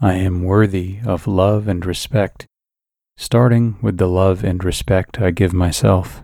I 0.00 0.12
am 0.12 0.44
worthy 0.44 1.00
of 1.04 1.26
love 1.26 1.66
and 1.66 1.84
respect, 1.84 2.46
starting 3.16 3.76
with 3.82 3.98
the 3.98 4.06
love 4.06 4.44
and 4.44 4.62
respect 4.62 5.20
I 5.20 5.32
give 5.32 5.52
myself. 5.52 6.22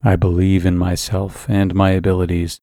I 0.00 0.14
believe 0.14 0.64
in 0.64 0.78
myself 0.78 1.50
and 1.50 1.74
my 1.74 1.90
abilities, 1.90 2.60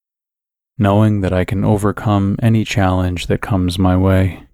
knowing 0.78 1.20
that 1.20 1.34
I 1.34 1.44
can 1.44 1.66
overcome 1.66 2.38
any 2.42 2.64
challenge 2.64 3.28
that 3.28 3.42
comes 3.42 3.78
my 3.78 3.98
way. 3.98 4.48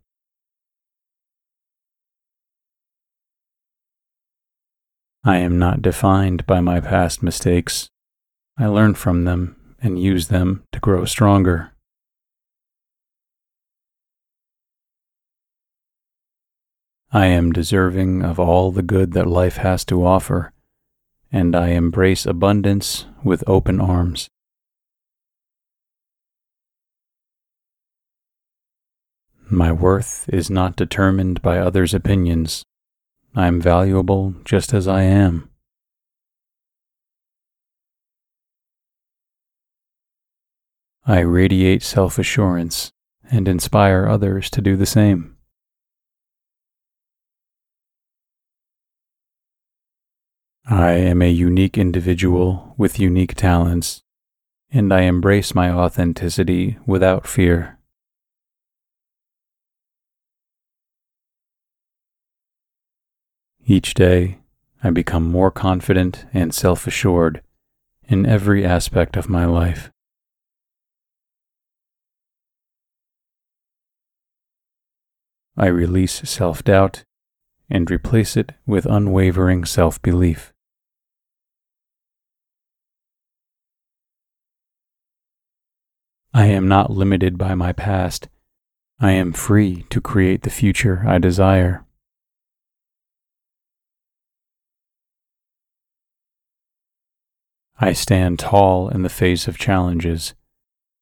I 5.23 5.38
am 5.38 5.60
not 5.60 5.82
defined 5.82 6.45
by 6.45 6.62
my 6.62 6.79
past 6.79 7.21
mistakes. 7.21 7.89
I 8.58 8.67
learn 8.67 8.93
from 8.93 9.25
them 9.25 9.55
and 9.82 10.01
use 10.01 10.29
them 10.29 10.63
to 10.71 10.79
grow 10.79 11.05
stronger. 11.05 11.71
I 17.12 17.25
am 17.25 17.51
deserving 17.51 18.23
of 18.23 18.39
all 18.39 18.71
the 18.71 18.84
good 18.84 19.13
that 19.13 19.27
life 19.27 19.58
has 19.58 19.84
to 19.86 20.05
offer, 20.05 20.53
and 21.32 21.55
I 21.55 21.69
embrace 21.69 22.25
abundance 22.25 23.05
with 23.23 23.43
open 23.47 23.82
arms. 23.82 24.29
My 29.49 29.71
worth 29.71 30.29
is 30.32 30.51
not 30.51 30.75
determined 30.75 31.41
by 31.41 31.58
others' 31.58 31.95
opinions. 31.95 32.63
I 33.35 33.47
am 33.47 33.61
valuable 33.61 34.35
just 34.43 34.73
as 34.73 34.87
I 34.87 35.03
am. 35.03 35.49
I 41.05 41.21
radiate 41.21 41.81
self 41.81 42.19
assurance 42.19 42.91
and 43.31 43.47
inspire 43.47 44.07
others 44.07 44.49
to 44.51 44.61
do 44.61 44.75
the 44.75 44.85
same. 44.85 45.37
I 50.71 50.91
am 50.91 51.23
a 51.23 51.31
unique 51.31 51.79
individual 51.79 52.75
with 52.77 52.99
unique 52.99 53.33
talents, 53.33 54.03
and 54.69 54.93
I 54.93 55.01
embrace 55.01 55.55
my 55.55 55.71
authenticity 55.71 56.77
without 56.85 57.25
fear. 57.25 57.78
Each 63.71 63.93
day, 63.93 64.39
I 64.84 64.89
become 64.89 65.29
more 65.29 65.51
confident 65.51 66.25
and 66.34 66.51
self 66.55 66.88
assured 66.88 67.43
in 68.08 68.25
every 68.25 68.65
aspect 68.65 69.15
of 69.15 69.29
my 69.29 69.45
life. 69.45 69.91
I 75.55 75.67
release 75.67 76.27
self 76.27 76.63
doubt 76.63 77.03
and 77.69 77.91
replace 77.91 78.36
it 78.36 78.53
with 78.65 78.88
unwavering 78.88 79.65
self 79.65 80.01
belief. 80.01 80.51
I 86.34 86.47
am 86.47 86.67
not 86.67 86.89
limited 86.89 87.38
by 87.38 87.53
my 87.53 87.73
past. 87.73 88.29
I 88.99 89.12
am 89.12 89.32
free 89.32 89.86
to 89.91 90.01
create 90.01 90.41
the 90.41 90.49
future 90.49 91.03
I 91.05 91.19
desire. 91.19 91.86
I 97.81 97.93
stand 97.93 98.39
tall 98.39 98.89
in 98.89 99.03
the 99.03 99.09
face 99.09 99.47
of 99.47 99.57
challenges, 99.57 100.33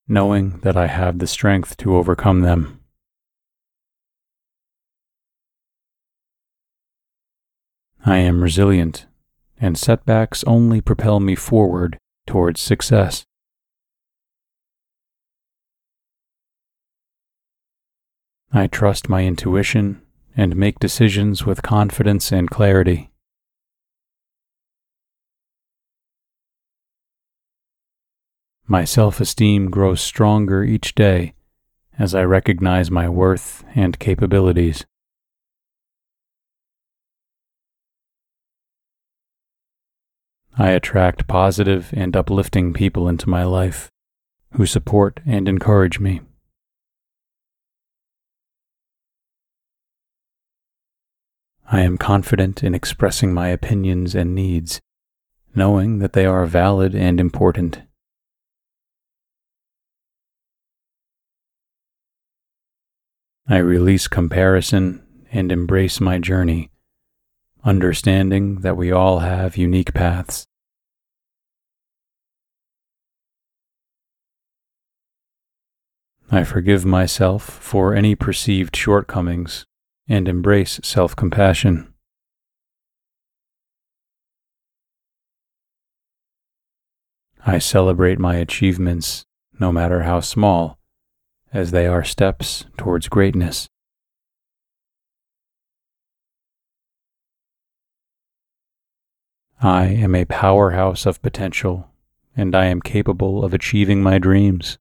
knowing 0.07 0.59
that 0.59 0.77
I 0.77 0.85
have 0.85 1.17
the 1.17 1.25
strength 1.25 1.75
to 1.77 1.95
overcome 1.95 2.41
them. 2.41 2.81
I 8.05 8.19
am 8.19 8.43
resilient, 8.43 9.07
and 9.59 9.75
setbacks 9.75 10.43
only 10.43 10.79
propel 10.79 11.19
me 11.19 11.33
forward 11.33 11.97
towards 12.27 12.61
success. 12.61 13.25
I 18.53 18.67
trust 18.67 19.09
my 19.09 19.25
intuition 19.25 20.03
and 20.37 20.55
make 20.55 20.77
decisions 20.77 21.43
with 21.43 21.63
confidence 21.63 22.31
and 22.31 22.49
clarity. 22.49 23.09
My 28.69 28.83
self 28.83 29.21
esteem 29.21 29.69
grows 29.71 30.01
stronger 30.01 30.61
each 30.61 30.93
day 30.93 31.33
as 31.97 32.13
I 32.13 32.23
recognize 32.23 32.91
my 32.91 33.07
worth 33.07 33.63
and 33.73 33.97
capabilities. 33.97 34.85
I 40.57 40.71
attract 40.71 41.29
positive 41.29 41.93
and 41.95 42.13
uplifting 42.17 42.73
people 42.73 43.07
into 43.07 43.29
my 43.29 43.45
life 43.45 43.89
who 44.53 44.65
support 44.65 45.21
and 45.25 45.47
encourage 45.47 46.01
me. 46.01 46.19
I 51.71 51.81
am 51.81 51.97
confident 51.97 52.65
in 52.65 52.75
expressing 52.75 53.33
my 53.33 53.47
opinions 53.47 54.13
and 54.13 54.35
needs, 54.35 54.81
knowing 55.55 55.99
that 55.99 56.11
they 56.11 56.25
are 56.25 56.45
valid 56.45 56.93
and 56.93 57.19
important. 57.19 57.86
I 63.49 63.57
release 63.57 64.07
comparison 64.07 65.03
and 65.31 65.51
embrace 65.51 66.01
my 66.01 66.19
journey 66.19 66.69
understanding 67.63 68.61
that 68.61 68.77
we 68.77 68.91
all 68.91 69.19
have 69.19 69.57
unique 69.57 69.93
paths. 69.93 70.45
I 76.31 76.43
forgive 76.43 76.85
myself 76.85 77.43
for 77.43 77.93
any 77.93 78.15
perceived 78.15 78.75
shortcomings 78.75 79.65
and 80.07 80.27
embrace 80.27 80.79
self 80.83 81.15
compassion. 81.15 81.93
I 87.45 87.59
celebrate 87.59 88.19
my 88.19 88.35
achievements, 88.35 89.25
no 89.57 89.71
matter 89.71 90.03
how 90.03 90.19
small, 90.19 90.76
as 91.53 91.71
they 91.71 91.87
are 91.87 92.03
steps 92.03 92.65
towards 92.77 93.07
greatness. 93.07 93.67
I 99.59 99.85
am 99.85 100.13
a 100.13 100.25
powerhouse 100.25 101.07
of 101.07 101.21
potential, 101.21 101.89
and 102.35 102.55
I 102.55 102.65
am 102.65 102.79
capable 102.79 103.43
of 103.43 103.53
achieving 103.53 104.03
my 104.03 104.19
dreams. 104.19 104.77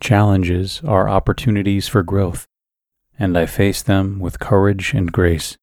Challenges 0.00 0.80
are 0.82 1.08
opportunities 1.08 1.86
for 1.86 2.02
growth, 2.02 2.46
and 3.18 3.38
I 3.38 3.46
face 3.46 3.82
them 3.82 4.18
with 4.18 4.40
courage 4.40 4.92
and 4.94 5.12
grace. 5.12 5.56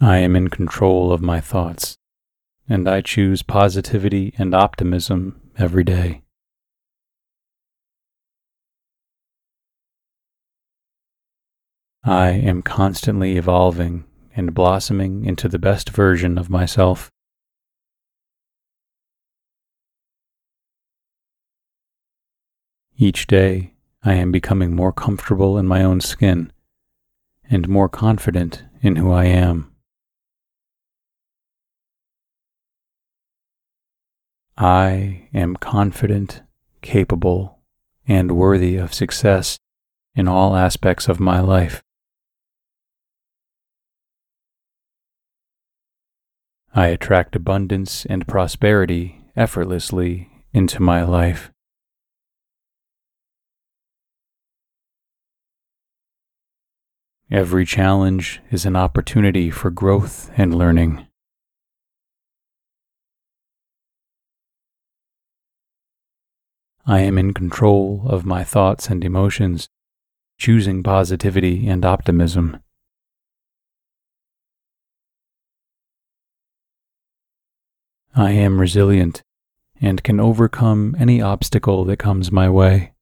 I 0.00 0.18
am 0.18 0.36
in 0.36 0.48
control 0.48 1.10
of 1.10 1.22
my 1.22 1.40
thoughts, 1.40 1.96
and 2.68 2.86
I 2.86 3.00
choose 3.00 3.42
positivity 3.42 4.34
and 4.36 4.54
optimism 4.54 5.40
every 5.56 5.84
day. 5.84 6.22
I 12.04 12.28
am 12.28 12.60
constantly 12.60 13.38
evolving 13.38 14.04
and 14.36 14.52
blossoming 14.52 15.24
into 15.24 15.48
the 15.48 15.58
best 15.58 15.88
version 15.88 16.36
of 16.36 16.50
myself. 16.50 17.10
Each 22.98 23.26
day, 23.26 23.72
I 24.04 24.12
am 24.12 24.30
becoming 24.30 24.76
more 24.76 24.92
comfortable 24.92 25.56
in 25.56 25.66
my 25.66 25.82
own 25.82 26.02
skin 26.02 26.52
and 27.48 27.66
more 27.66 27.88
confident 27.88 28.62
in 28.82 28.96
who 28.96 29.10
I 29.10 29.24
am. 29.24 29.72
I 34.58 35.28
am 35.34 35.56
confident, 35.56 36.42
capable, 36.80 37.58
and 38.08 38.32
worthy 38.32 38.76
of 38.76 38.94
success 38.94 39.58
in 40.14 40.28
all 40.28 40.56
aspects 40.56 41.08
of 41.08 41.20
my 41.20 41.40
life. 41.40 41.82
I 46.74 46.86
attract 46.88 47.36
abundance 47.36 48.06
and 48.06 48.26
prosperity 48.26 49.24
effortlessly 49.36 50.30
into 50.52 50.80
my 50.82 51.04
life. 51.04 51.50
Every 57.30 57.66
challenge 57.66 58.40
is 58.50 58.64
an 58.64 58.76
opportunity 58.76 59.50
for 59.50 59.70
growth 59.70 60.30
and 60.36 60.54
learning. 60.54 61.06
I 66.88 67.00
am 67.00 67.18
in 67.18 67.34
control 67.34 68.02
of 68.06 68.24
my 68.24 68.44
thoughts 68.44 68.86
and 68.88 69.04
emotions, 69.04 69.68
choosing 70.38 70.84
positivity 70.84 71.66
and 71.66 71.84
optimism. 71.84 72.58
I 78.14 78.30
am 78.30 78.60
resilient 78.60 79.24
and 79.80 80.04
can 80.04 80.20
overcome 80.20 80.94
any 80.96 81.20
obstacle 81.20 81.84
that 81.86 81.98
comes 81.98 82.30
my 82.30 82.48
way. 82.48 82.92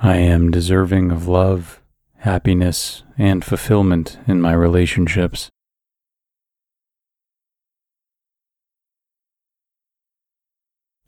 I 0.00 0.16
am 0.16 0.50
deserving 0.50 1.12
of 1.12 1.28
love, 1.28 1.80
happiness, 2.16 3.04
and 3.16 3.44
fulfillment 3.44 4.18
in 4.26 4.40
my 4.40 4.52
relationships. 4.52 5.48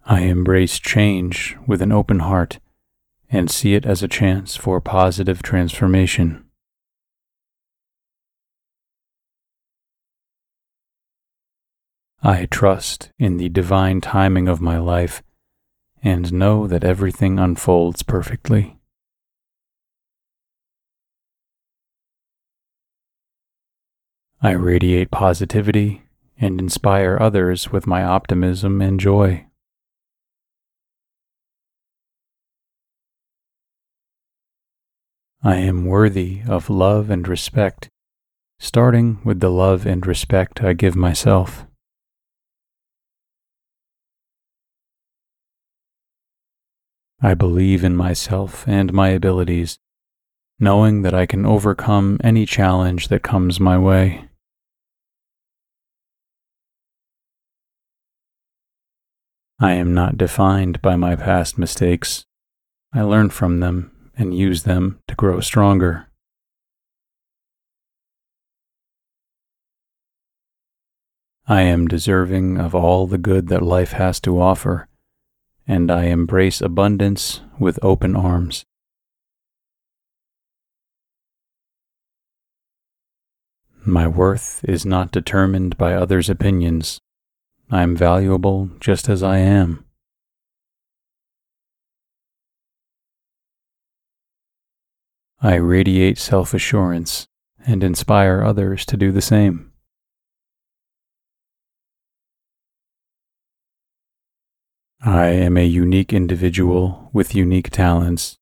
I 0.05 0.23
embrace 0.23 0.81
change 0.81 1.57
with 1.67 1.81
an 1.81 1.93
open 1.93 2.21
heart 2.21 2.59
and 3.31 3.51
see 3.51 3.75
it 3.75 3.87
as 3.87 4.03
a 4.03 4.09
chance 4.09 4.57
for 4.57 4.81
positive 4.81 5.43
transformation. 5.43 6.45
I 12.21 12.47
trust 12.47 13.11
in 13.19 13.37
the 13.37 13.49
divine 13.49 14.01
timing 14.01 14.49
of 14.49 14.61
my 14.61 14.79
life 14.79 15.23
and 16.03 16.33
know 16.33 16.67
that 16.67 16.85
everything 16.85 17.39
unfolds 17.39 18.03
perfectly. 18.03 18.79
I 24.41 24.51
radiate 24.51 25.13
positivity 25.13 26.03
and 26.37 26.61
inspire 26.61 27.17
others 27.21 27.71
with 27.71 27.87
my 27.87 28.03
optimism 28.03 28.83
and 28.83 28.99
joy. 28.99 29.47
I 35.45 35.57
am 35.57 35.87
worthy 35.87 36.43
of 36.47 36.71
love 36.71 37.11
and 37.11 37.27
respect, 37.27 37.89
starting 38.61 39.19
with 39.25 39.41
the 39.41 39.51
love 39.51 39.85
and 39.85 40.07
respect 40.07 40.63
I 40.63 40.73
give 40.73 40.95
myself. 40.95 41.67
I 47.21 47.35
believe 47.35 47.83
in 47.83 47.97
myself 47.97 48.69
and 48.69 48.93
my 48.93 49.09
abilities, 49.09 49.81
knowing 50.61 51.03
that 51.03 51.13
I 51.13 51.27
can 51.27 51.45
overcome 51.45 52.21
any 52.23 52.47
challenge 52.47 53.09
that 53.09 53.25
comes 53.25 53.59
my 53.59 53.77
way. 53.77 54.29
I 59.59 59.73
am 59.73 59.93
not 59.93 60.17
defined 60.17 60.81
by 60.83 60.95
my 60.95 61.17
past 61.17 61.59
mistakes. 61.59 62.25
I 62.93 63.03
learn 63.03 63.31
from 63.31 63.59
them 63.59 63.92
and 64.17 64.37
use 64.37 64.63
them 64.63 64.99
to 65.09 65.15
grow 65.15 65.41
stronger. 65.41 66.09
I 71.47 71.63
am 71.63 71.89
deserving 71.89 72.59
of 72.59 72.75
all 72.75 73.07
the 73.07 73.19
good 73.19 73.49
that 73.49 73.63
life 73.63 73.93
has 73.93 74.21
to 74.21 74.41
offer, 74.41 74.89
and 75.67 75.91
I 75.91 76.05
embrace 76.05 76.61
abundance 76.61 77.41
with 77.59 77.79
open 77.83 78.15
arms. 78.15 78.65
My 83.85 84.07
worth 84.07 84.65
is 84.65 84.87
not 84.87 85.11
determined 85.11 85.77
by 85.77 85.95
others' 85.95 86.31
opinions, 86.31 87.01
I 87.73 87.83
am 87.83 87.97
valuable 87.97 88.69
just 88.81 89.09
as 89.09 89.23
I 89.23 89.39
am. 89.39 89.87
I 95.45 95.57
radiate 95.57 96.19
self 96.19 96.55
assurance 96.55 97.27
and 97.67 97.83
inspire 97.83 98.45
others 98.45 98.87
to 98.87 98.97
do 98.97 99.11
the 99.11 99.21
same. 99.21 99.73
I 105.05 105.31
am 105.31 105.57
a 105.57 105.67
unique 105.67 106.13
individual 106.13 107.11
with 107.13 107.35
unique 107.35 107.71
talents, 107.71 108.39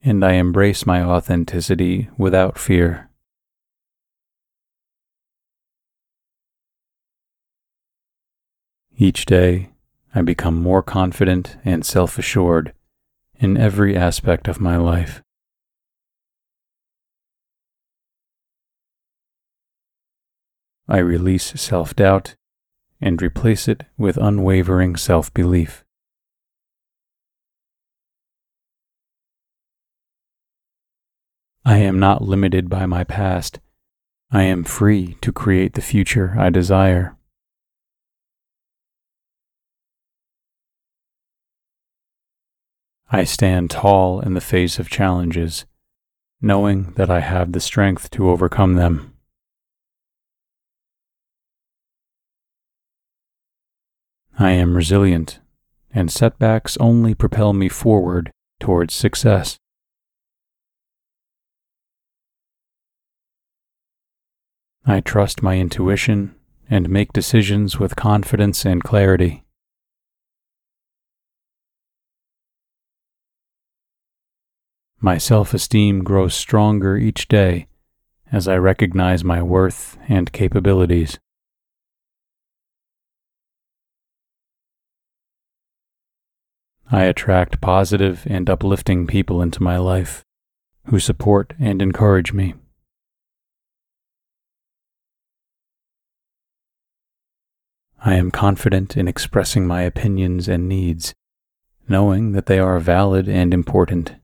and 0.00 0.24
I 0.24 0.34
embrace 0.34 0.86
my 0.86 1.02
authenticity 1.02 2.08
without 2.16 2.56
fear. 2.56 3.10
Each 8.96 9.26
day, 9.26 9.70
I 10.14 10.22
become 10.22 10.62
more 10.62 10.84
confident 10.84 11.56
and 11.64 11.84
self 11.84 12.16
assured 12.16 12.74
in 13.40 13.56
every 13.56 13.96
aspect 13.96 14.46
of 14.46 14.60
my 14.60 14.76
life. 14.76 15.20
I 20.88 20.98
release 20.98 21.52
self 21.60 21.94
doubt 21.94 22.34
and 22.98 23.20
replace 23.20 23.68
it 23.68 23.84
with 23.98 24.16
unwavering 24.16 24.96
self 24.96 25.32
belief. 25.34 25.84
I 31.62 31.76
am 31.78 31.98
not 31.98 32.22
limited 32.22 32.70
by 32.70 32.86
my 32.86 33.04
past. 33.04 33.60
I 34.30 34.44
am 34.44 34.64
free 34.64 35.18
to 35.20 35.30
create 35.30 35.74
the 35.74 35.82
future 35.82 36.34
I 36.38 36.48
desire. 36.48 37.16
I 43.10 43.24
stand 43.24 43.70
tall 43.70 44.20
in 44.20 44.32
the 44.32 44.40
face 44.40 44.78
of 44.78 44.88
challenges, 44.88 45.66
knowing 46.40 46.92
that 46.96 47.10
I 47.10 47.20
have 47.20 47.52
the 47.52 47.60
strength 47.60 48.10
to 48.12 48.30
overcome 48.30 48.76
them. 48.76 49.17
I 54.40 54.52
am 54.52 54.76
resilient, 54.76 55.40
and 55.92 56.12
setbacks 56.12 56.76
only 56.78 57.12
propel 57.12 57.52
me 57.52 57.68
forward 57.68 58.30
towards 58.60 58.94
success. 58.94 59.58
I 64.86 65.00
trust 65.00 65.42
my 65.42 65.56
intuition 65.58 66.36
and 66.70 66.88
make 66.88 67.12
decisions 67.12 67.80
with 67.80 67.96
confidence 67.96 68.64
and 68.64 68.84
clarity. 68.84 69.42
My 75.00 75.18
self 75.18 75.52
esteem 75.52 76.04
grows 76.04 76.34
stronger 76.34 76.96
each 76.96 77.26
day 77.26 77.66
as 78.30 78.46
I 78.46 78.56
recognize 78.56 79.24
my 79.24 79.42
worth 79.42 79.98
and 80.08 80.30
capabilities. 80.32 81.18
I 86.90 87.04
attract 87.04 87.60
positive 87.60 88.26
and 88.30 88.48
uplifting 88.48 89.06
people 89.06 89.42
into 89.42 89.62
my 89.62 89.76
life 89.76 90.24
who 90.86 90.98
support 90.98 91.52
and 91.60 91.82
encourage 91.82 92.32
me. 92.32 92.54
I 98.00 98.14
am 98.14 98.30
confident 98.30 98.96
in 98.96 99.06
expressing 99.06 99.66
my 99.66 99.82
opinions 99.82 100.48
and 100.48 100.66
needs, 100.66 101.14
knowing 101.88 102.32
that 102.32 102.46
they 102.46 102.58
are 102.58 102.78
valid 102.78 103.28
and 103.28 103.52
important. 103.52 104.14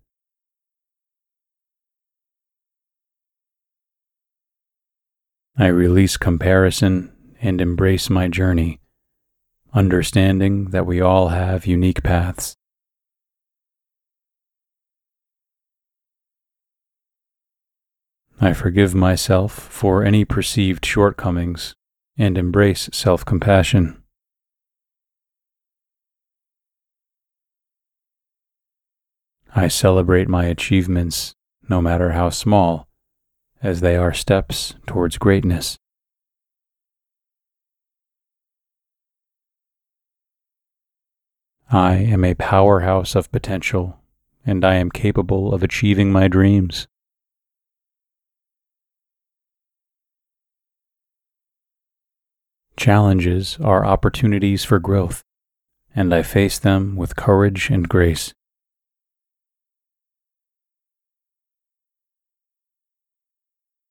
I 5.58 5.66
release 5.66 6.16
comparison 6.16 7.12
and 7.42 7.60
embrace 7.60 8.08
my 8.08 8.28
journey, 8.28 8.80
understanding 9.74 10.70
that 10.70 10.86
we 10.86 11.00
all 11.00 11.28
have 11.28 11.66
unique 11.66 12.02
paths. 12.04 12.54
I 18.40 18.52
forgive 18.52 18.94
myself 18.94 19.52
for 19.52 20.04
any 20.04 20.24
perceived 20.24 20.84
shortcomings 20.86 21.74
and 22.16 22.38
embrace 22.38 22.88
self 22.92 23.24
compassion. 23.24 24.00
I 29.56 29.68
celebrate 29.68 30.28
my 30.28 30.46
achievements, 30.46 31.34
no 31.68 31.80
matter 31.80 32.10
how 32.12 32.30
small, 32.30 32.88
as 33.62 33.80
they 33.80 33.96
are 33.96 34.12
steps 34.12 34.74
towards 34.86 35.16
greatness. 35.16 35.78
I 41.74 41.94
am 41.94 42.24
a 42.24 42.34
powerhouse 42.34 43.16
of 43.16 43.32
potential, 43.32 43.98
and 44.46 44.64
I 44.64 44.74
am 44.74 44.90
capable 44.90 45.52
of 45.52 45.64
achieving 45.64 46.12
my 46.12 46.28
dreams. 46.28 46.86
Challenges 52.76 53.58
are 53.60 53.84
opportunities 53.84 54.62
for 54.62 54.78
growth, 54.78 55.24
and 55.96 56.14
I 56.14 56.22
face 56.22 56.60
them 56.60 56.94
with 56.94 57.16
courage 57.16 57.70
and 57.70 57.88
grace. 57.88 58.32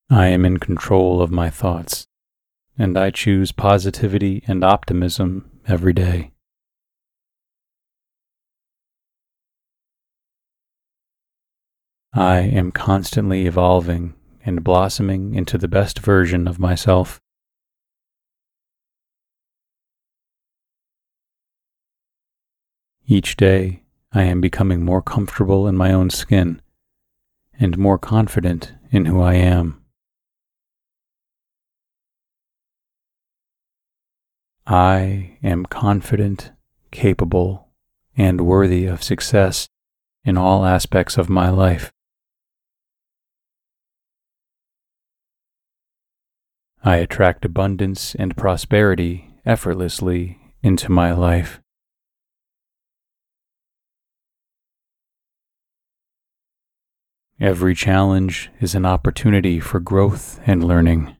I 0.10 0.28
am 0.28 0.46
in 0.46 0.60
control 0.60 1.22
of 1.22 1.32
my 1.32 1.50
thoughts, 1.50 2.08
and 2.78 2.98
I 2.98 3.12
choose 3.12 3.52
positivity 3.52 4.42
and 4.48 4.64
optimism 4.64 5.52
every 5.68 5.92
day. 5.92 6.33
I 12.16 12.42
am 12.42 12.72
constantly 12.72 13.48
evolving 13.48 14.14
and 14.46 14.64
blossoming 14.64 15.34
into 15.34 15.58
the 15.58 15.68
best 15.68 15.98
version 15.98 16.48
of 16.48 16.60
myself. 16.60 17.20
Each 23.08 23.36
day, 23.36 23.82
I 24.12 24.24
am 24.24 24.42
becoming 24.42 24.86
more 24.86 25.02
comfortable 25.02 25.68
in 25.68 25.76
my 25.76 25.92
own 25.92 26.12
skin 26.12 26.62
and 27.60 27.80
more 27.80 27.98
confident 27.98 28.74
in 28.92 29.06
who 29.06 29.20
I 29.20 29.34
am. 29.34 29.84
I 34.68 35.38
am 35.42 35.66
confident, 35.66 36.52
capable, 36.92 37.70
and 38.16 38.42
worthy 38.42 38.86
of 38.86 39.02
success 39.02 39.68
in 40.24 40.38
all 40.38 40.64
aspects 40.64 41.18
of 41.18 41.28
my 41.28 41.50
life. 41.50 41.92
I 46.86 46.98
attract 46.98 47.46
abundance 47.46 48.14
and 48.14 48.36
prosperity 48.36 49.30
effortlessly 49.46 50.38
into 50.62 50.92
my 50.92 51.14
life. 51.14 51.62
Every 57.40 57.74
challenge 57.74 58.52
is 58.60 58.76
an 58.76 58.86
opportunity 58.86 59.62
for 59.62 59.80
growth 59.80 60.42
and 60.46 60.62
learning. 60.62 61.16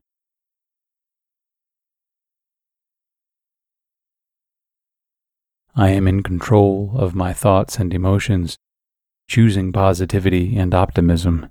I 5.78 5.92
am 5.92 6.10
in 6.10 6.24
control 6.24 6.92
of 6.96 7.16
my 7.16 7.32
thoughts 7.32 7.78
and 7.78 7.94
emotions, 7.94 8.58
choosing 9.30 9.72
positivity 9.72 10.58
and 10.58 10.74
optimism. 10.74 11.50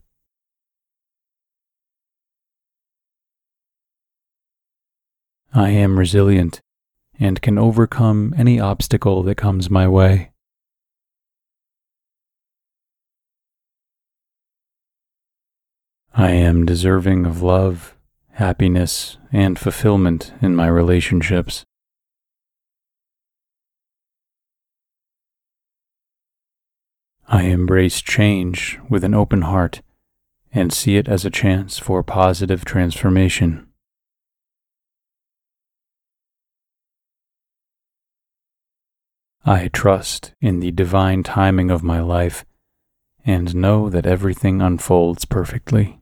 I 5.55 5.68
am 5.70 5.98
resilient 5.98 6.62
and 7.20 7.42
can 7.42 7.59
overcome 7.59 8.34
any 8.38 8.59
obstacle 8.59 9.22
that 9.24 9.34
comes 9.34 9.68
my 9.68 9.86
way. 9.86 10.30
I 16.14 16.30
am 16.30 16.64
deserving 16.64 17.26
of 17.26 17.42
love, 17.42 17.96
happiness, 18.32 19.18
and 19.30 19.59
fulfillment 19.59 20.32
in 20.40 20.57
my 20.57 20.68
relationships. 20.68 21.64
I 27.28 27.44
embrace 27.44 28.00
change 28.00 28.78
with 28.88 29.05
an 29.05 29.14
open 29.14 29.42
heart 29.42 29.82
and 30.53 30.72
see 30.72 30.96
it 30.96 31.09
as 31.09 31.24
a 31.24 31.30
chance 31.30 31.78
for 31.78 32.03
positive 32.03 32.64
transformation. 32.64 33.71
I 39.45 39.66
trust 39.68 40.34
in 40.40 40.61
the 40.61 40.70
divine 40.70 41.24
timing 41.24 41.72
of 41.72 41.82
my 41.82 42.01
life 42.01 42.45
and 43.24 43.55
know 43.57 43.90
that 43.90 44.07
everything 44.07 44.62
unfolds 44.62 45.24
perfectly. 45.24 46.01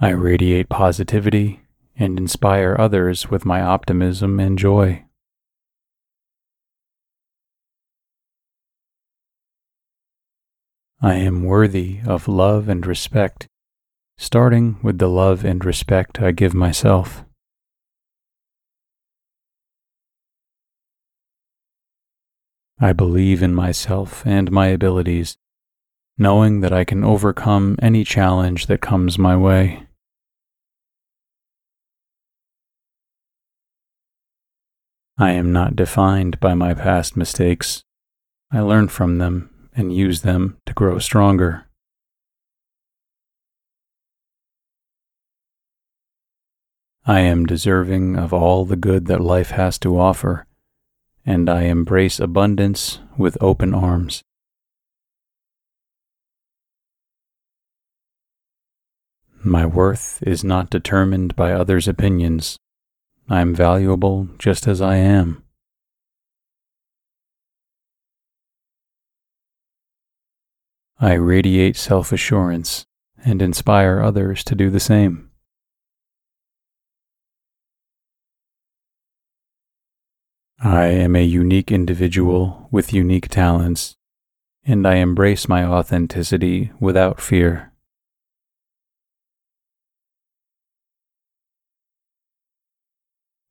I 0.00 0.10
radiate 0.10 0.68
positivity 0.68 1.60
and 1.96 2.18
inspire 2.18 2.74
others 2.76 3.30
with 3.30 3.44
my 3.44 3.60
optimism 3.62 4.40
and 4.40 4.58
joy. 4.58 5.04
I 11.00 11.14
am 11.14 11.44
worthy 11.44 12.00
of 12.04 12.26
love 12.26 12.68
and 12.68 12.84
respect, 12.84 13.46
starting 14.16 14.80
with 14.82 14.98
the 14.98 15.08
love 15.08 15.44
and 15.44 15.64
respect 15.64 16.20
I 16.20 16.32
give 16.32 16.54
myself. 16.54 17.24
I 22.80 22.92
believe 22.92 23.42
in 23.42 23.54
myself 23.54 24.24
and 24.24 24.52
my 24.52 24.68
abilities, 24.68 25.36
knowing 26.16 26.60
that 26.60 26.72
I 26.72 26.84
can 26.84 27.02
overcome 27.02 27.76
any 27.82 28.04
challenge 28.04 28.66
that 28.66 28.80
comes 28.80 29.18
my 29.18 29.36
way. 29.36 29.88
I 35.18 35.32
am 35.32 35.52
not 35.52 35.74
defined 35.74 36.38
by 36.38 36.54
my 36.54 36.74
past 36.74 37.16
mistakes. 37.16 37.82
I 38.52 38.60
learn 38.60 38.86
from 38.86 39.18
them 39.18 39.50
and 39.74 39.92
use 39.92 40.22
them 40.22 40.58
to 40.66 40.72
grow 40.72 41.00
stronger. 41.00 41.66
I 47.04 47.20
am 47.20 47.46
deserving 47.46 48.16
of 48.16 48.32
all 48.32 48.64
the 48.64 48.76
good 48.76 49.06
that 49.06 49.20
life 49.20 49.50
has 49.50 49.78
to 49.80 49.98
offer, 49.98 50.46
and 51.28 51.50
I 51.50 51.64
embrace 51.64 52.18
abundance 52.18 53.00
with 53.18 53.36
open 53.42 53.74
arms. 53.74 54.22
My 59.44 59.66
worth 59.66 60.22
is 60.22 60.42
not 60.42 60.70
determined 60.70 61.36
by 61.36 61.52
others' 61.52 61.86
opinions. 61.86 62.56
I 63.28 63.42
am 63.42 63.54
valuable 63.54 64.30
just 64.38 64.66
as 64.66 64.80
I 64.80 64.96
am. 64.96 65.44
I 70.98 71.12
radiate 71.12 71.76
self 71.76 72.10
assurance 72.10 72.86
and 73.22 73.42
inspire 73.42 74.00
others 74.00 74.42
to 74.44 74.54
do 74.54 74.70
the 74.70 74.80
same. 74.80 75.27
I 80.60 80.86
am 80.86 81.14
a 81.14 81.22
unique 81.22 81.70
individual 81.70 82.66
with 82.72 82.92
unique 82.92 83.28
talents, 83.28 83.94
and 84.64 84.88
I 84.88 84.96
embrace 84.96 85.48
my 85.48 85.62
authenticity 85.62 86.72
without 86.80 87.20
fear. 87.20 87.70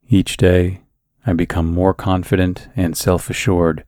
Each 0.09 0.35
day, 0.35 0.81
I 1.25 1.31
become 1.31 1.71
more 1.71 1.93
confident 1.93 2.67
and 2.75 2.97
self 2.97 3.29
assured 3.29 3.85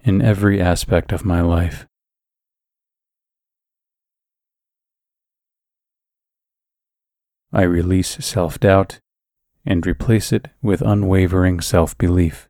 in 0.00 0.20
every 0.20 0.60
aspect 0.60 1.12
of 1.12 1.24
my 1.24 1.40
life. 1.40 1.86
I 7.54 7.62
release 7.62 8.22
self 8.22 8.60
doubt 8.60 9.00
and 9.64 9.86
replace 9.86 10.30
it 10.30 10.48
with 10.60 10.82
unwavering 10.82 11.62
self 11.62 11.96
belief. 11.96 12.49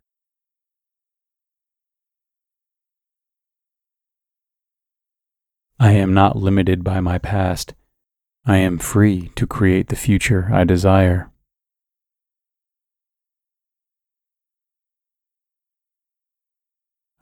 I 5.82 5.92
am 5.92 6.12
not 6.12 6.36
limited 6.36 6.84
by 6.84 7.00
my 7.00 7.16
past. 7.16 7.72
I 8.44 8.58
am 8.58 8.76
free 8.76 9.32
to 9.34 9.46
create 9.46 9.88
the 9.88 9.96
future 9.96 10.50
I 10.52 10.64
desire. 10.64 11.30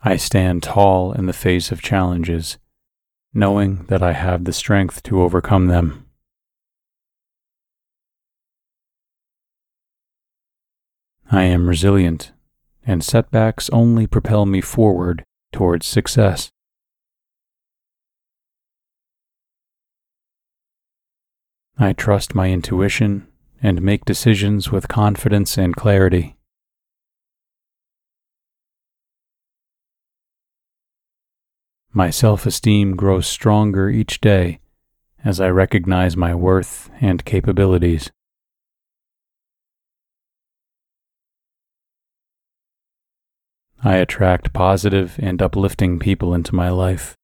I 0.03 0.17
stand 0.17 0.65
tall 0.65 1.13
in 1.13 1.27
the 1.27 1.33
face 1.33 1.71
of 1.71 1.83
challenges, 1.83 2.59
knowing 3.33 3.85
that 3.85 4.03
I 4.03 4.13
have 4.15 4.45
the 4.45 4.53
strength 4.53 5.05
to 5.05 5.23
overcome 5.23 5.69
them. 5.69 6.07
I 11.31 11.45
am 11.45 11.69
resilient, 11.69 12.33
and 12.85 13.05
setbacks 13.05 13.71
only 13.71 14.09
propel 14.09 14.47
me 14.47 14.61
forward 14.61 15.23
towards 15.53 15.87
success. 15.87 16.51
I 21.81 21.93
trust 21.93 22.35
my 22.35 22.51
intuition 22.51 23.29
and 23.63 23.81
make 23.81 24.05
decisions 24.05 24.73
with 24.73 24.89
confidence 24.89 25.57
and 25.57 25.77
clarity. 25.77 26.37
My 31.93 32.11
self 32.11 32.47
esteem 32.47 32.97
grows 32.97 33.29
stronger 33.29 33.89
each 33.89 34.21
day 34.21 34.59
as 35.25 35.41
I 35.41 35.51
recognize 35.51 36.17
my 36.17 36.35
worth 36.35 36.91
and 37.01 37.25
capabilities. 37.25 38.11
I 43.85 43.97
attract 43.99 44.53
positive 44.53 45.15
and 45.21 45.41
uplifting 45.41 46.01
people 46.01 46.35
into 46.35 46.57
my 46.57 46.71
life 46.71 47.15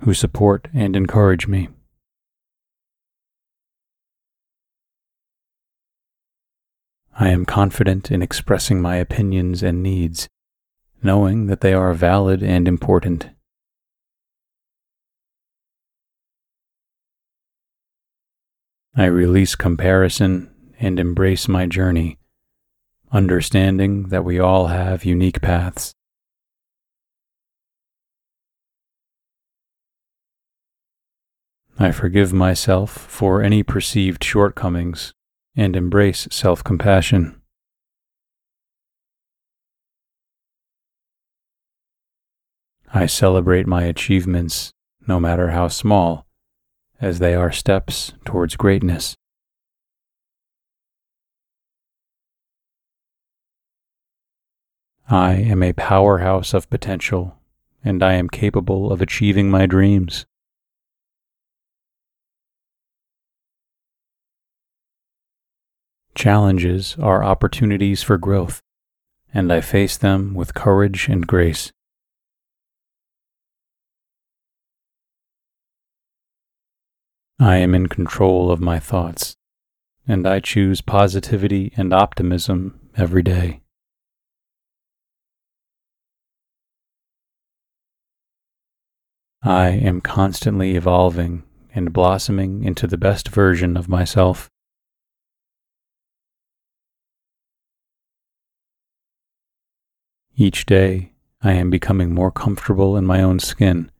who 0.00 0.14
support 0.14 0.68
and 0.72 0.96
encourage 0.96 1.46
me. 1.46 1.68
I 7.22 7.28
am 7.28 7.44
confident 7.44 8.10
in 8.10 8.22
expressing 8.22 8.80
my 8.80 8.96
opinions 8.96 9.62
and 9.62 9.82
needs, 9.82 10.26
knowing 11.02 11.48
that 11.48 11.60
they 11.60 11.74
are 11.74 11.92
valid 11.92 12.42
and 12.42 12.66
important. 12.66 13.28
I 18.96 19.04
release 19.04 19.54
comparison 19.54 20.50
and 20.78 20.98
embrace 20.98 21.46
my 21.46 21.66
journey, 21.66 22.16
understanding 23.12 24.04
that 24.04 24.24
we 24.24 24.40
all 24.40 24.68
have 24.68 25.04
unique 25.04 25.42
paths. 25.42 25.92
I 31.78 31.92
forgive 31.92 32.32
myself 32.32 32.90
for 32.90 33.42
any 33.42 33.62
perceived 33.62 34.24
shortcomings 34.24 35.12
and 35.60 35.76
embrace 35.76 36.26
self 36.30 36.64
compassion. 36.64 37.38
I 42.94 43.04
celebrate 43.04 43.66
my 43.66 43.82
achievements, 43.82 44.72
no 45.06 45.20
matter 45.20 45.50
how 45.50 45.68
small, 45.68 46.24
as 46.98 47.18
they 47.18 47.34
are 47.34 47.52
steps 47.52 48.14
towards 48.24 48.56
greatness. 48.56 49.14
I 55.10 55.34
am 55.34 55.62
a 55.62 55.74
powerhouse 55.74 56.54
of 56.54 56.70
potential, 56.70 57.36
and 57.84 58.02
I 58.02 58.14
am 58.14 58.30
capable 58.30 58.90
of 58.90 59.02
achieving 59.02 59.50
my 59.50 59.66
dreams. 59.66 60.24
Challenges 66.14 66.96
are 66.98 67.24
opportunities 67.24 68.02
for 68.02 68.18
growth, 68.18 68.60
and 69.32 69.52
I 69.52 69.60
face 69.60 69.96
them 69.96 70.34
with 70.34 70.54
courage 70.54 71.08
and 71.08 71.26
grace. 71.26 71.72
I 77.38 77.56
am 77.56 77.74
in 77.74 77.86
control 77.86 78.50
of 78.50 78.60
my 78.60 78.78
thoughts, 78.78 79.34
and 80.06 80.26
I 80.26 80.40
choose 80.40 80.82
positivity 80.82 81.72
and 81.76 81.94
optimism 81.94 82.78
every 82.96 83.22
day. 83.22 83.62
I 89.42 89.68
am 89.68 90.02
constantly 90.02 90.76
evolving 90.76 91.44
and 91.74 91.94
blossoming 91.94 92.62
into 92.62 92.86
the 92.86 92.98
best 92.98 93.28
version 93.28 93.74
of 93.74 93.88
myself. 93.88 94.50
Each 100.40 100.64
day, 100.64 101.12
I 101.42 101.52
am 101.52 101.68
becoming 101.68 102.14
more 102.14 102.30
comfortable 102.30 102.96
in 102.96 103.04
my 103.04 103.20
own 103.20 103.40
skin 103.40 103.90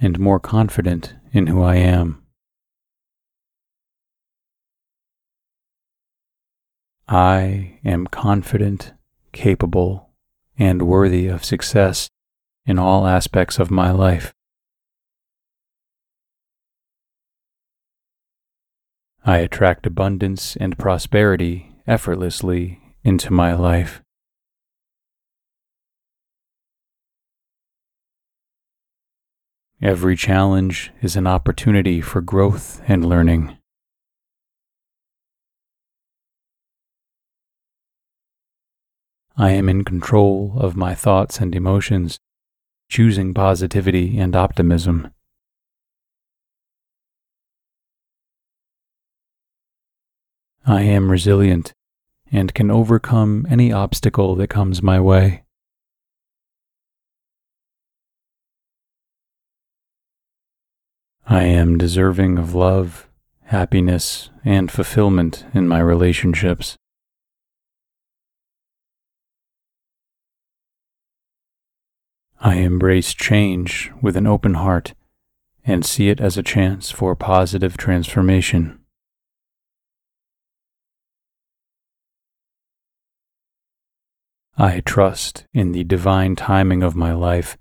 and 0.00 0.18
more 0.18 0.40
confident 0.40 1.14
in 1.30 1.48
who 1.48 1.60
I 1.60 1.74
am. 1.76 2.22
I 7.06 7.78
am 7.84 8.06
confident, 8.06 8.94
capable, 9.32 10.08
and 10.58 10.86
worthy 10.86 11.26
of 11.26 11.44
success 11.44 12.08
in 12.64 12.78
all 12.78 13.06
aspects 13.06 13.58
of 13.58 13.70
my 13.70 13.90
life. 13.90 14.32
I 19.22 19.36
attract 19.40 19.86
abundance 19.86 20.56
and 20.56 20.78
prosperity 20.78 21.74
effortlessly 21.86 22.80
into 23.04 23.30
my 23.30 23.52
life. 23.52 24.00
Every 29.82 30.14
challenge 30.14 30.92
is 31.02 31.16
an 31.16 31.26
opportunity 31.26 32.00
for 32.00 32.20
growth 32.20 32.80
and 32.86 33.04
learning. 33.04 33.56
I 39.36 39.50
am 39.50 39.68
in 39.68 39.82
control 39.82 40.52
of 40.56 40.76
my 40.76 40.94
thoughts 40.94 41.40
and 41.40 41.52
emotions, 41.52 42.20
choosing 42.88 43.34
positivity 43.34 44.20
and 44.20 44.36
optimism. 44.36 45.10
I 50.64 50.82
am 50.82 51.10
resilient 51.10 51.72
and 52.30 52.54
can 52.54 52.70
overcome 52.70 53.48
any 53.50 53.72
obstacle 53.72 54.36
that 54.36 54.46
comes 54.46 54.80
my 54.80 55.00
way. 55.00 55.41
I 61.26 61.44
am 61.44 61.78
deserving 61.78 62.36
of 62.36 62.54
love, 62.54 63.08
happiness, 63.44 64.30
and 64.44 64.70
fulfillment 64.70 65.46
in 65.54 65.68
my 65.68 65.78
relationships. 65.78 66.76
I 72.40 72.56
embrace 72.56 73.14
change 73.14 73.92
with 74.02 74.16
an 74.16 74.26
open 74.26 74.54
heart 74.54 74.94
and 75.64 75.86
see 75.86 76.08
it 76.08 76.20
as 76.20 76.36
a 76.36 76.42
chance 76.42 76.90
for 76.90 77.14
positive 77.14 77.76
transformation. 77.76 78.80
I 84.58 84.80
trust 84.80 85.46
in 85.54 85.70
the 85.70 85.84
divine 85.84 86.34
timing 86.34 86.82
of 86.82 86.96
my 86.96 87.12
life 87.12 87.56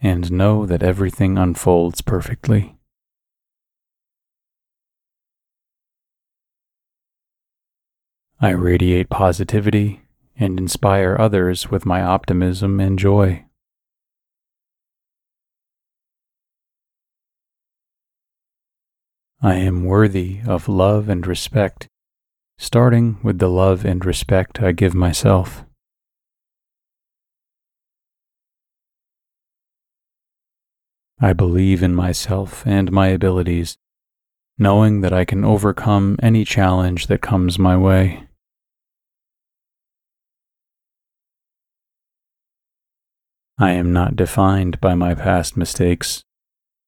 and 0.00 0.30
know 0.30 0.66
that 0.66 0.84
everything 0.84 1.36
unfolds 1.36 2.00
perfectly. 2.00 2.75
I 8.38 8.50
radiate 8.50 9.08
positivity 9.08 10.02
and 10.38 10.58
inspire 10.58 11.16
others 11.18 11.70
with 11.70 11.86
my 11.86 12.02
optimism 12.02 12.80
and 12.80 12.98
joy. 12.98 13.46
I 19.40 19.54
am 19.54 19.84
worthy 19.84 20.40
of 20.46 20.68
love 20.68 21.08
and 21.08 21.26
respect, 21.26 21.88
starting 22.58 23.18
with 23.22 23.38
the 23.38 23.48
love 23.48 23.86
and 23.86 24.04
respect 24.04 24.60
I 24.60 24.72
give 24.72 24.94
myself. 24.94 25.64
I 31.18 31.32
believe 31.32 31.82
in 31.82 31.94
myself 31.94 32.66
and 32.66 32.92
my 32.92 33.06
abilities, 33.08 33.78
knowing 34.58 35.02
that 35.02 35.12
I 35.12 35.24
can 35.24 35.44
overcome 35.44 36.16
any 36.22 36.44
challenge 36.44 37.08
that 37.08 37.20
comes 37.20 37.58
my 37.58 37.76
way. 37.76 38.26
I 43.58 43.72
am 43.72 43.92
not 43.92 44.16
defined 44.16 44.80
by 44.80 44.94
my 44.94 45.14
past 45.14 45.56
mistakes. 45.56 46.22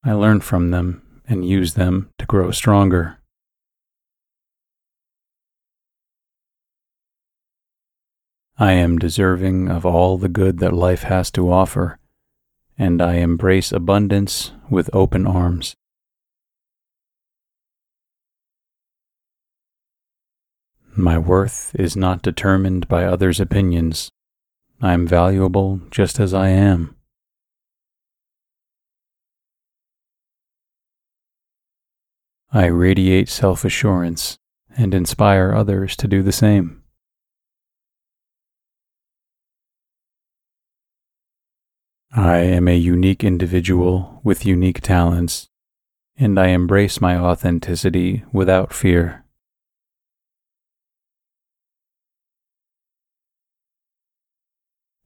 I 0.04 0.12
learn 0.12 0.40
from 0.40 0.70
them 0.70 1.02
and 1.26 1.48
use 1.48 1.74
them 1.74 2.10
to 2.18 2.26
grow 2.26 2.50
stronger. 2.50 3.18
I 8.58 8.72
am 8.72 8.98
deserving 8.98 9.68
of 9.68 9.86
all 9.86 10.18
the 10.18 10.28
good 10.28 10.58
that 10.58 10.72
life 10.72 11.04
has 11.04 11.30
to 11.32 11.52
offer, 11.52 11.98
and 12.76 13.00
I 13.00 13.14
embrace 13.14 13.72
abundance 13.72 14.52
with 14.68 14.90
open 14.92 15.26
arms. 15.26 15.76
My 20.98 21.16
worth 21.16 21.76
is 21.78 21.94
not 21.94 22.22
determined 22.22 22.88
by 22.88 23.04
others' 23.04 23.38
opinions. 23.38 24.10
I 24.82 24.94
am 24.94 25.06
valuable 25.06 25.80
just 25.92 26.18
as 26.18 26.34
I 26.34 26.48
am. 26.48 26.96
I 32.50 32.66
radiate 32.66 33.28
self 33.28 33.64
assurance 33.64 34.38
and 34.76 34.92
inspire 34.92 35.54
others 35.54 35.94
to 35.98 36.08
do 36.08 36.20
the 36.20 36.32
same. 36.32 36.82
I 42.10 42.38
am 42.38 42.66
a 42.66 42.76
unique 42.76 43.22
individual 43.22 44.20
with 44.24 44.44
unique 44.44 44.80
talents, 44.80 45.48
and 46.16 46.40
I 46.40 46.48
embrace 46.48 47.00
my 47.00 47.16
authenticity 47.16 48.24
without 48.32 48.72
fear. 48.72 49.24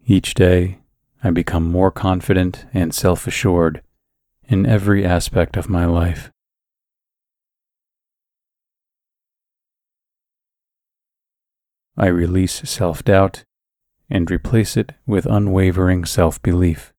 Each 0.07 0.35
day, 0.35 0.79
I 1.23 1.31
become 1.31 1.71
more 1.71 1.93
confident 1.93 2.67
and 2.75 2.93
self 2.93 3.27
assured 3.27 3.83
in 4.49 4.67
every 4.67 5.05
aspect 5.05 5.57
of 5.57 5.69
my 5.69 5.85
life. 5.87 6.31
I 11.97 12.07
release 12.09 12.69
self 12.69 13.05
doubt 13.05 13.45
and 14.11 14.29
replace 14.29 14.77
it 14.77 14.93
with 15.07 15.25
unwavering 15.27 16.05
self 16.05 16.43
belief. 16.43 16.93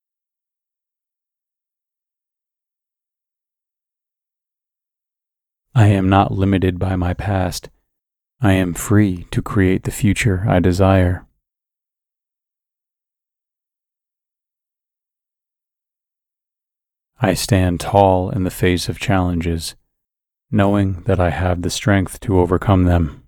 I 5.76 5.88
am 5.88 6.08
not 6.08 6.32
limited 6.32 6.80
by 6.80 6.96
my 6.96 7.14
past. 7.14 7.70
I 8.40 8.54
am 8.54 8.74
free 8.74 9.26
to 9.32 9.42
create 9.42 9.84
the 9.84 9.92
future 9.92 10.46
I 10.48 10.60
desire. 10.60 11.26
I 17.26 17.36
stand 17.36 17.80
tall 17.80 18.32
in 18.32 18.44
the 18.44 18.52
face 18.52 18.90
of 18.90 19.00
challenges, 19.00 19.76
knowing 20.52 21.04
that 21.04 21.22
I 21.22 21.30
have 21.30 21.62
the 21.62 21.70
strength 21.70 22.20
to 22.20 22.38
overcome 22.38 22.84
them. 22.84 23.24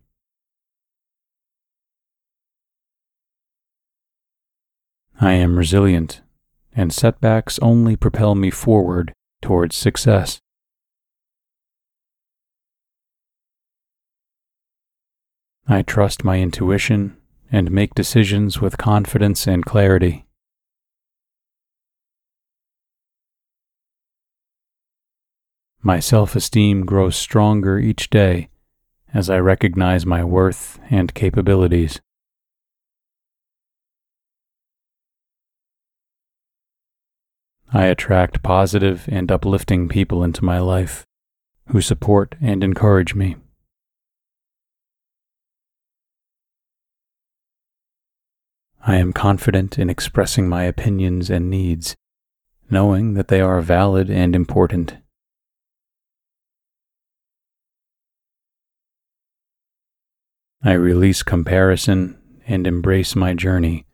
I 5.21 5.31
am 5.31 5.57
resilient, 5.57 6.21
and 6.75 6.91
setbacks 6.91 7.57
only 7.61 7.95
propel 7.95 8.35
me 8.35 8.51
forward 8.51 9.13
towards 9.41 9.77
success. 9.77 10.39
I 15.69 15.83
trust 15.83 16.25
my 16.25 16.41
intuition 16.41 17.15
and 17.49 17.71
make 17.71 17.95
decisions 17.95 18.59
with 18.59 18.77
confidence 18.77 19.47
and 19.47 19.65
clarity. 19.65 20.24
My 25.85 25.99
self 25.99 26.35
esteem 26.35 26.83
grows 26.83 27.15
stronger 27.15 27.77
each 27.77 28.09
day 28.09 28.49
as 29.13 29.29
I 29.29 29.37
recognize 29.37 30.03
my 30.03 30.23
worth 30.23 30.79
and 30.89 31.13
capabilities. 31.13 32.01
I 37.71 37.83
attract 37.83 38.41
positive 38.41 39.07
and 39.09 39.31
uplifting 39.31 39.87
people 39.87 40.23
into 40.23 40.43
my 40.43 40.57
life 40.57 41.05
who 41.67 41.81
support 41.81 42.33
and 42.41 42.63
encourage 42.63 43.13
me. 43.13 43.35
I 48.81 48.95
am 48.95 49.13
confident 49.13 49.77
in 49.77 49.91
expressing 49.91 50.49
my 50.49 50.63
opinions 50.63 51.29
and 51.29 51.47
needs, 51.47 51.95
knowing 52.71 53.13
that 53.13 53.27
they 53.27 53.39
are 53.39 53.61
valid 53.61 54.09
and 54.09 54.35
important. 54.35 54.95
I 60.67 60.73
release 60.73 61.21
comparison 61.21 62.17
and 62.47 62.65
embrace 62.65 63.15
my 63.15 63.35
journey, 63.35 63.85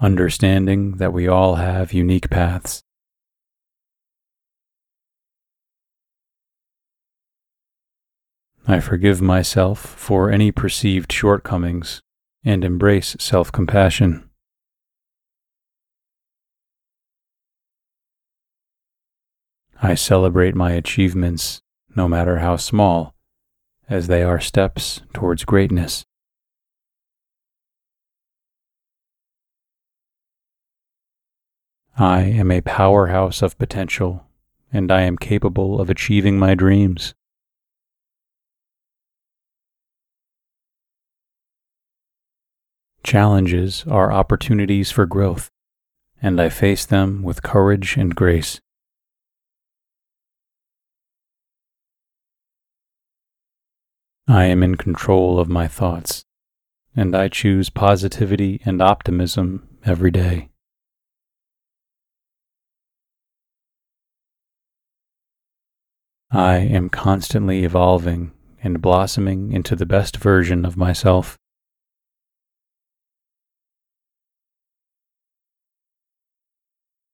understanding 0.00 0.96
that 0.96 1.12
we 1.12 1.28
all 1.28 1.54
have 1.54 1.92
unique 1.92 2.28
paths. 2.28 2.82
I 8.66 8.80
forgive 8.80 9.22
myself 9.22 9.78
for 9.78 10.28
any 10.28 10.50
perceived 10.50 11.12
shortcomings 11.12 12.00
and 12.44 12.64
embrace 12.64 13.14
self 13.20 13.52
compassion. 13.52 14.28
I 19.80 19.94
celebrate 19.94 20.56
my 20.56 20.72
achievements, 20.72 21.60
no 21.94 22.08
matter 22.08 22.38
how 22.38 22.56
small, 22.56 23.15
as 23.88 24.06
they 24.06 24.22
are 24.22 24.40
steps 24.40 25.00
towards 25.12 25.44
greatness. 25.44 26.04
I 31.98 32.22
am 32.24 32.50
a 32.50 32.60
powerhouse 32.60 33.40
of 33.40 33.56
potential, 33.58 34.26
and 34.72 34.92
I 34.92 35.02
am 35.02 35.16
capable 35.16 35.80
of 35.80 35.88
achieving 35.88 36.38
my 36.38 36.54
dreams. 36.54 37.14
Challenges 43.02 43.84
are 43.88 44.12
opportunities 44.12 44.90
for 44.90 45.06
growth, 45.06 45.48
and 46.20 46.40
I 46.40 46.48
face 46.48 46.84
them 46.84 47.22
with 47.22 47.42
courage 47.42 47.96
and 47.96 48.14
grace. 48.14 48.60
I 54.28 54.46
am 54.46 54.64
in 54.64 54.74
control 54.74 55.38
of 55.38 55.48
my 55.48 55.68
thoughts, 55.68 56.24
and 56.96 57.14
I 57.14 57.28
choose 57.28 57.70
positivity 57.70 58.60
and 58.64 58.82
optimism 58.82 59.68
every 59.84 60.10
day. 60.10 60.48
I 66.32 66.56
am 66.56 66.88
constantly 66.88 67.62
evolving 67.62 68.32
and 68.64 68.82
blossoming 68.82 69.52
into 69.52 69.76
the 69.76 69.86
best 69.86 70.16
version 70.16 70.64
of 70.64 70.76
myself. 70.76 71.38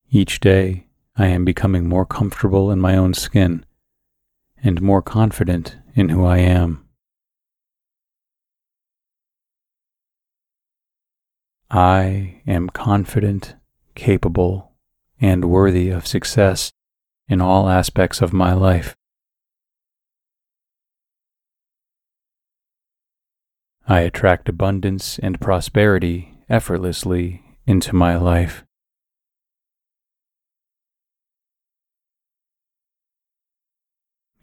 Each 0.08 0.40
day, 0.40 0.86
I 1.14 1.26
am 1.26 1.44
becoming 1.44 1.86
more 1.86 2.06
comfortable 2.06 2.70
in 2.70 2.80
my 2.80 2.96
own 2.96 3.12
skin 3.12 3.66
and 4.64 4.80
more 4.80 5.02
confident 5.02 5.76
in 5.94 6.08
who 6.08 6.24
I 6.24 6.38
am. 6.38 6.88
I 11.74 12.42
am 12.46 12.68
confident, 12.68 13.56
capable, 13.94 14.72
and 15.18 15.46
worthy 15.46 15.88
of 15.88 16.06
success 16.06 16.70
in 17.28 17.40
all 17.40 17.70
aspects 17.70 18.20
of 18.20 18.34
my 18.34 18.52
life. 18.52 18.94
I 23.88 24.00
attract 24.00 24.50
abundance 24.50 25.18
and 25.18 25.40
prosperity 25.40 26.36
effortlessly 26.46 27.42
into 27.66 27.94
my 27.94 28.18
life. 28.18 28.64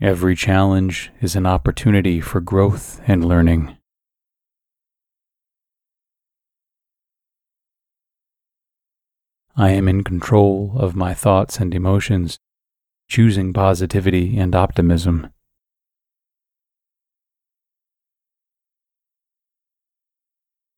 Every 0.01 0.35
challenge 0.35 1.11
is 1.21 1.35
an 1.35 1.45
opportunity 1.45 2.21
for 2.21 2.41
growth 2.41 3.01
and 3.05 3.23
learning. 3.23 3.78
I 9.59 9.71
am 9.71 9.89
in 9.89 10.05
control 10.05 10.71
of 10.77 10.95
my 10.95 11.13
thoughts 11.13 11.57
and 11.57 11.75
emotions, 11.75 12.39
choosing 13.09 13.51
positivity 13.51 14.37
and 14.37 14.55
optimism. 14.55 15.33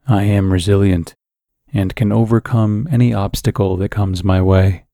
I 0.07 0.23
am 0.23 0.51
resilient 0.51 1.13
and 1.71 1.95
can 1.95 2.11
overcome 2.11 2.89
any 2.91 3.13
obstacle 3.13 3.77
that 3.77 3.89
comes 3.89 4.23
my 4.23 4.41
way. 4.41 4.85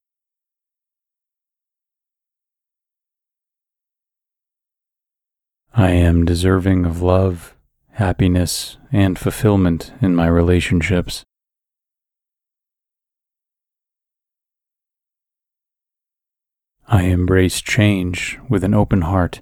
I 5.74 5.92
am 5.92 6.26
deserving 6.26 6.86
of 6.86 7.02
love, 7.02 7.56
happiness, 7.92 8.76
and 8.92 9.18
fulfillment 9.18 9.94
in 10.02 10.14
my 10.14 10.28
relationships. 10.28 11.24
I 16.90 17.04
embrace 17.04 17.60
change 17.60 18.40
with 18.48 18.64
an 18.64 18.74
open 18.74 19.02
heart 19.02 19.42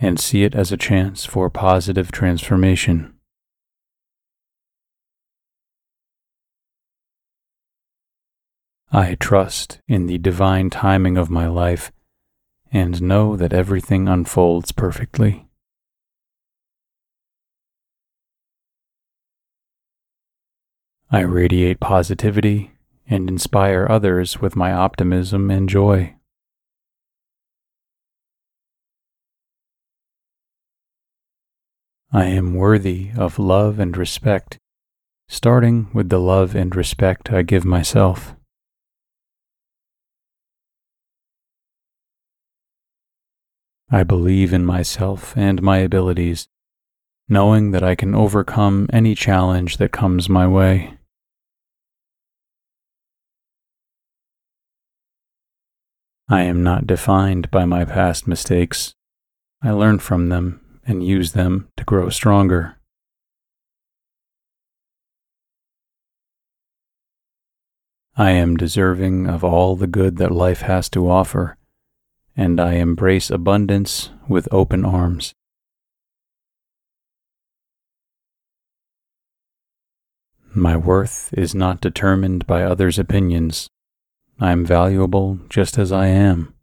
and 0.00 0.18
see 0.18 0.42
it 0.42 0.56
as 0.56 0.72
a 0.72 0.76
chance 0.76 1.24
for 1.24 1.48
positive 1.48 2.10
transformation. 2.10 3.14
I 8.90 9.14
trust 9.14 9.80
in 9.86 10.06
the 10.06 10.18
divine 10.18 10.68
timing 10.68 11.16
of 11.16 11.30
my 11.30 11.46
life 11.46 11.92
and 12.72 13.00
know 13.00 13.36
that 13.36 13.52
everything 13.52 14.08
unfolds 14.08 14.72
perfectly. 14.72 15.46
I 21.08 21.20
radiate 21.20 21.78
positivity 21.78 22.72
and 23.08 23.28
inspire 23.28 23.86
others 23.88 24.40
with 24.40 24.56
my 24.56 24.72
optimism 24.72 25.52
and 25.52 25.68
joy. 25.68 26.16
I 32.16 32.26
am 32.26 32.54
worthy 32.54 33.10
of 33.16 33.40
love 33.40 33.80
and 33.80 33.96
respect, 33.96 34.56
starting 35.28 35.88
with 35.92 36.10
the 36.10 36.20
love 36.20 36.54
and 36.54 36.72
respect 36.76 37.32
I 37.32 37.42
give 37.42 37.64
myself. 37.64 38.36
I 43.90 44.04
believe 44.04 44.52
in 44.52 44.64
myself 44.64 45.36
and 45.36 45.60
my 45.60 45.78
abilities, 45.78 46.46
knowing 47.28 47.72
that 47.72 47.82
I 47.82 47.96
can 47.96 48.14
overcome 48.14 48.88
any 48.92 49.16
challenge 49.16 49.78
that 49.78 49.90
comes 49.90 50.28
my 50.28 50.46
way. 50.46 50.96
I 56.28 56.42
am 56.42 56.62
not 56.62 56.86
defined 56.86 57.50
by 57.50 57.64
my 57.64 57.84
past 57.84 58.28
mistakes. 58.28 58.94
I 59.60 59.72
learn 59.72 59.98
from 59.98 60.28
them 60.28 60.63
and 60.86 61.06
use 61.06 61.32
them 61.32 61.68
to 61.76 61.84
grow 61.84 62.08
stronger. 62.08 62.76
I 68.16 68.30
am 68.30 68.56
deserving 68.56 69.26
of 69.26 69.42
all 69.42 69.74
the 69.74 69.88
good 69.88 70.18
that 70.18 70.30
life 70.30 70.60
has 70.60 70.88
to 70.90 71.10
offer, 71.10 71.56
and 72.36 72.60
I 72.60 72.74
embrace 72.74 73.28
abundance 73.28 74.10
with 74.28 74.46
open 74.52 74.84
arms. 74.84 75.34
My 80.54 80.76
worth 80.76 81.34
is 81.36 81.56
not 81.56 81.80
determined 81.80 82.46
by 82.46 82.62
others' 82.62 83.00
opinions. 83.00 83.68
I 84.38 84.52
am 84.52 84.64
valuable 84.64 85.40
just 85.48 85.76
as 85.76 85.90
I 85.90 86.06
am. 86.06 86.53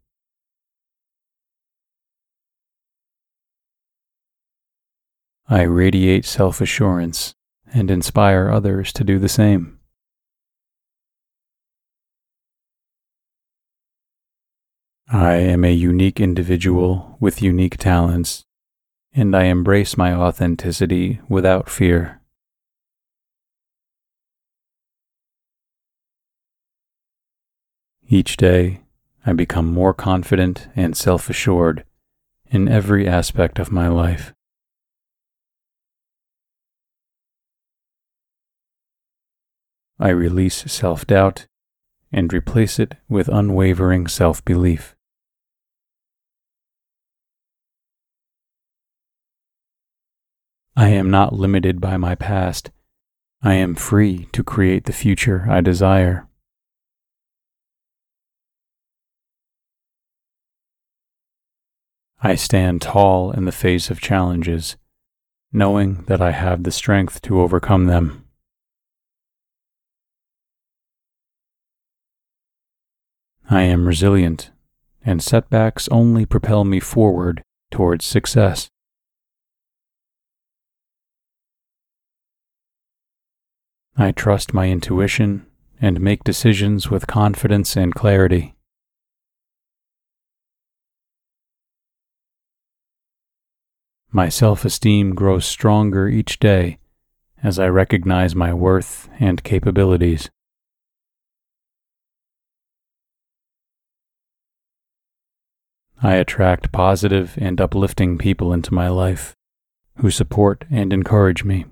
I 5.52 5.64
radiate 5.64 6.24
self 6.24 6.62
assurance 6.62 7.34
and 7.74 7.90
inspire 7.90 8.48
others 8.48 8.90
to 8.94 9.04
do 9.04 9.18
the 9.18 9.28
same. 9.28 9.78
I 15.10 15.34
am 15.34 15.62
a 15.62 15.70
unique 15.70 16.20
individual 16.20 17.18
with 17.20 17.42
unique 17.42 17.76
talents, 17.76 18.46
and 19.12 19.36
I 19.36 19.44
embrace 19.44 19.94
my 19.94 20.14
authenticity 20.14 21.20
without 21.28 21.68
fear. 21.68 22.22
Each 28.08 28.38
day, 28.38 28.80
I 29.26 29.34
become 29.34 29.66
more 29.66 29.92
confident 29.92 30.68
and 30.74 30.96
self 30.96 31.28
assured 31.28 31.84
in 32.46 32.70
every 32.70 33.06
aspect 33.06 33.58
of 33.58 33.70
my 33.70 33.88
life. 33.88 34.32
I 40.02 40.08
release 40.08 40.64
self 40.66 41.06
doubt 41.06 41.46
and 42.10 42.32
replace 42.32 42.80
it 42.80 42.96
with 43.08 43.28
unwavering 43.28 44.08
self 44.08 44.44
belief. 44.44 44.96
I 50.74 50.88
am 50.88 51.08
not 51.08 51.34
limited 51.34 51.80
by 51.80 51.98
my 51.98 52.16
past. 52.16 52.72
I 53.42 53.54
am 53.54 53.76
free 53.76 54.26
to 54.32 54.42
create 54.42 54.86
the 54.86 54.92
future 54.92 55.46
I 55.48 55.60
desire. 55.60 56.26
I 62.20 62.34
stand 62.34 62.82
tall 62.82 63.30
in 63.30 63.44
the 63.44 63.52
face 63.52 63.88
of 63.88 64.00
challenges, 64.00 64.76
knowing 65.52 66.02
that 66.08 66.20
I 66.20 66.32
have 66.32 66.64
the 66.64 66.72
strength 66.72 67.22
to 67.22 67.40
overcome 67.40 67.86
them. 67.86 68.21
I 73.52 73.64
am 73.64 73.86
resilient, 73.86 74.50
and 75.04 75.22
setbacks 75.22 75.86
only 75.90 76.24
propel 76.24 76.64
me 76.64 76.80
forward 76.80 77.42
towards 77.70 78.06
success. 78.06 78.70
I 83.94 84.12
trust 84.12 84.54
my 84.54 84.70
intuition 84.70 85.44
and 85.82 86.00
make 86.00 86.24
decisions 86.24 86.88
with 86.88 87.06
confidence 87.06 87.76
and 87.76 87.94
clarity. 87.94 88.54
My 94.10 94.30
self 94.30 94.64
esteem 94.64 95.14
grows 95.14 95.44
stronger 95.44 96.08
each 96.08 96.38
day 96.38 96.78
as 97.42 97.58
I 97.58 97.68
recognize 97.68 98.34
my 98.34 98.54
worth 98.54 99.10
and 99.20 99.44
capabilities. 99.44 100.30
I 106.04 106.14
attract 106.14 106.72
positive 106.72 107.38
and 107.40 107.60
uplifting 107.60 108.18
people 108.18 108.52
into 108.52 108.74
my 108.74 108.88
life 108.88 109.36
who 109.98 110.10
support 110.10 110.64
and 110.68 110.92
encourage 110.92 111.44
me. 111.44 111.64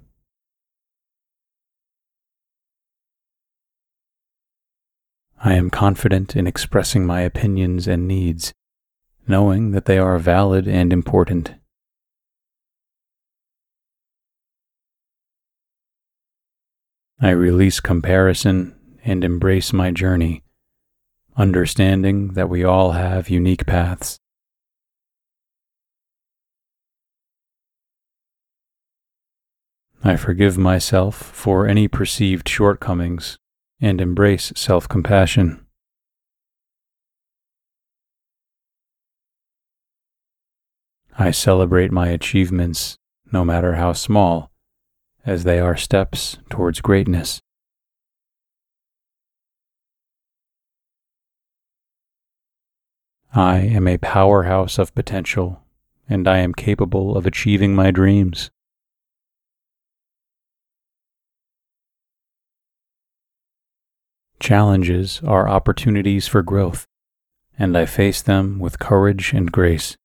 I 5.43 5.55
am 5.55 5.69
confident 5.69 6.37
in 6.37 6.47
expressing 6.47 7.05
my 7.05 7.23
opinions 7.23 7.89
and 7.89 8.07
needs, 8.07 8.53
knowing 9.27 9.73
that 9.73 9.87
they 9.87 9.99
are 9.99 10.19
valid 10.19 10.69
and 10.69 10.93
important. 10.93 11.55
I 17.21 17.31
release 17.31 17.81
comparison 17.81 18.77
and 19.05 19.25
embrace 19.25 19.73
my 19.73 19.91
journey, 19.91 20.45
understanding 21.37 22.35
that 22.35 22.49
we 22.49 22.65
all 22.65 22.93
have 22.93 23.31
unique 23.31 23.67
paths. 23.67 24.19
I 30.03 30.17
forgive 30.17 30.57
myself 30.57 31.15
for 31.15 31.67
any 31.67 31.87
perceived 31.87 32.49
shortcomings 32.49 33.37
and 33.81 34.01
embrace 34.01 34.53
self 34.57 34.89
compassion. 34.89 35.67
I 41.19 41.33
celebrate 41.33 41.93
my 41.93 42.09
achievements, 42.09 42.97
no 43.31 43.45
matter 43.45 43.75
how 43.75 43.93
small, 43.93 44.51
as 45.27 45.45
they 45.45 45.59
are 45.61 45.77
steps 45.77 46.39
towards 46.49 46.81
greatness. 46.81 47.41
I 53.33 53.59
am 53.59 53.87
a 53.87 53.97
powerhouse 53.99 54.77
of 54.77 54.93
potential, 54.93 55.63
and 56.09 56.27
I 56.27 56.39
am 56.39 56.53
capable 56.53 57.17
of 57.17 57.27
achieving 57.27 57.77
my 57.77 57.93
dreams. 57.93 58.51
Challenges 64.41 65.21
are 65.25 65.49
opportunities 65.49 66.27
for 66.27 66.43
growth, 66.43 66.89
and 67.57 67.79
I 67.79 67.87
face 67.87 68.21
them 68.21 68.59
with 68.59 68.81
courage 68.81 69.33
and 69.33 69.53
grace. 69.53 69.97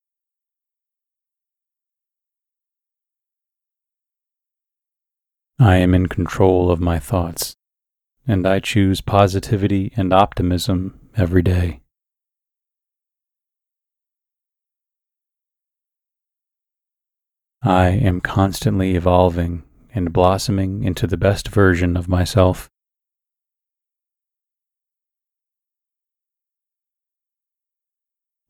I 5.57 5.77
am 5.77 5.95
in 5.95 6.09
control 6.09 6.69
of 6.69 6.79
my 6.79 6.99
thoughts, 6.99 7.55
and 8.27 8.45
I 8.45 8.59
choose 8.59 9.01
positivity 9.01 9.91
and 9.95 10.13
optimism 10.13 10.99
every 11.17 11.41
day. 11.41 11.79
I 17.61 17.87
am 17.87 18.21
constantly 18.21 18.95
evolving 18.95 19.63
and 19.93 20.13
blossoming 20.13 20.83
into 20.83 21.07
the 21.07 21.17
best 21.17 21.47
version 21.47 21.95
of 21.97 22.07
myself. 22.07 22.69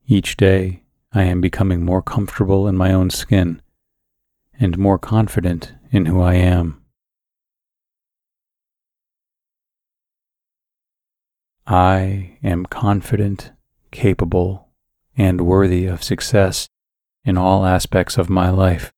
Each 0.06 0.36
day, 0.36 0.82
I 1.12 1.22
am 1.22 1.40
becoming 1.40 1.84
more 1.84 2.02
comfortable 2.02 2.68
in 2.68 2.76
my 2.76 2.92
own 2.92 3.10
skin 3.10 3.62
and 4.58 4.78
more 4.78 4.98
confident 4.98 5.72
in 5.90 6.06
who 6.06 6.20
I 6.20 6.34
am. 6.34 6.82
I 11.66 12.38
am 12.44 12.66
confident, 12.66 13.50
capable, 13.90 14.68
and 15.16 15.40
worthy 15.40 15.86
of 15.86 16.02
success 16.02 16.68
in 17.24 17.36
all 17.36 17.66
aspects 17.66 18.18
of 18.18 18.30
my 18.30 18.50
life. 18.50 18.92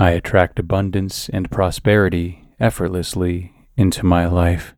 I 0.00 0.12
attract 0.12 0.58
abundance 0.58 1.28
and 1.28 1.50
prosperity 1.50 2.48
effortlessly 2.58 3.52
into 3.76 4.06
my 4.06 4.26
life. 4.26 4.74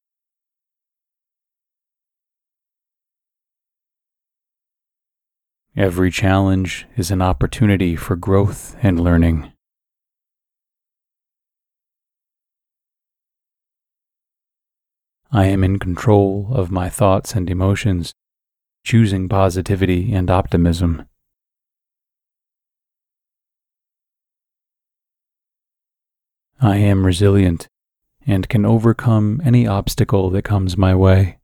Every 5.77 6.11
challenge 6.11 6.89
is 6.97 7.12
an 7.12 7.23
opportunity 7.23 7.95
for 7.95 8.16
growth 8.16 8.75
and 8.83 8.99
learning. 8.99 9.53
I 15.31 15.45
am 15.47 15.62
in 15.62 15.79
control 15.79 16.49
of 16.51 16.73
my 16.73 16.89
thoughts 16.89 17.37
and 17.37 17.49
emotions, 17.49 18.12
choosing 18.85 19.29
positivity 19.29 20.12
and 20.12 20.29
optimism. 20.29 21.07
I 26.65 26.77
am 26.77 27.05
resilient 27.05 27.67
and 28.25 28.49
can 28.49 28.65
overcome 28.65 29.43
any 29.45 29.67
obstacle 29.67 30.31
that 30.31 30.43
comes 30.43 30.77
my 30.77 30.95
way. 30.95 31.39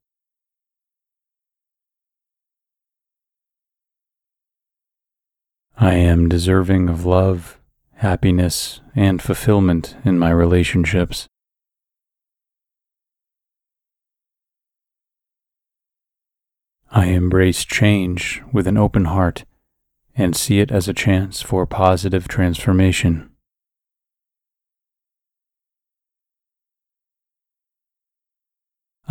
I 5.77 5.95
am 5.95 6.29
deserving 6.29 6.89
of 6.89 7.05
love, 7.05 7.59
happiness, 7.95 8.81
and 8.95 9.21
fulfillment 9.21 9.97
in 10.05 10.21
my 10.21 10.31
relationships. 10.31 11.27
I 16.93 17.07
embrace 17.07 17.64
change 17.64 18.41
with 18.53 18.69
an 18.69 18.77
open 18.77 19.07
heart 19.07 19.45
and 20.14 20.37
see 20.37 20.61
it 20.61 20.71
as 20.71 20.87
a 20.87 20.95
chance 20.95 21.43
for 21.43 21.66
positive 21.66 22.29
transformation. 22.29 23.31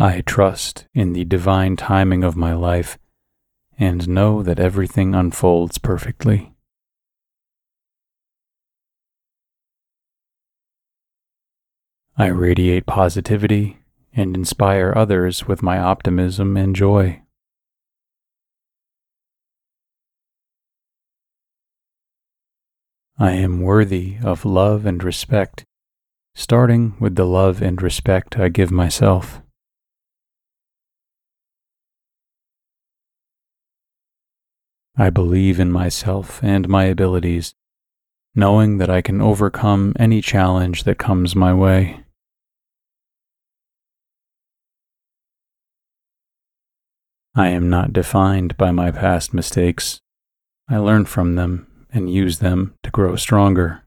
I 0.00 0.20
trust 0.20 0.86
in 0.94 1.12
the 1.12 1.24
divine 1.24 1.74
timing 1.74 2.22
of 2.22 2.36
my 2.36 2.54
life 2.54 2.98
and 3.80 4.08
know 4.08 4.44
that 4.44 4.60
everything 4.60 5.12
unfolds 5.12 5.78
perfectly. 5.78 6.54
I 12.16 12.26
radiate 12.26 12.86
positivity 12.86 13.78
and 14.12 14.36
inspire 14.36 14.92
others 14.94 15.48
with 15.48 15.64
my 15.64 15.80
optimism 15.80 16.56
and 16.56 16.76
joy. 16.76 17.22
I 23.18 23.32
am 23.32 23.62
worthy 23.62 24.18
of 24.22 24.44
love 24.44 24.86
and 24.86 25.02
respect, 25.02 25.64
starting 26.36 26.94
with 27.00 27.16
the 27.16 27.26
love 27.26 27.60
and 27.60 27.82
respect 27.82 28.38
I 28.38 28.48
give 28.48 28.70
myself. 28.70 29.42
I 35.00 35.10
believe 35.10 35.60
in 35.60 35.70
myself 35.70 36.42
and 36.42 36.68
my 36.68 36.82
abilities, 36.82 37.54
knowing 38.34 38.78
that 38.78 38.90
I 38.90 39.00
can 39.00 39.20
overcome 39.20 39.92
any 39.96 40.20
challenge 40.20 40.82
that 40.82 40.98
comes 40.98 41.36
my 41.36 41.54
way. 41.54 42.00
I 47.36 47.50
am 47.50 47.70
not 47.70 47.92
defined 47.92 48.56
by 48.56 48.72
my 48.72 48.90
past 48.90 49.32
mistakes. 49.32 50.00
I 50.68 50.78
learn 50.78 51.04
from 51.04 51.36
them 51.36 51.68
and 51.92 52.12
use 52.12 52.40
them 52.40 52.74
to 52.82 52.90
grow 52.90 53.14
stronger. 53.14 53.84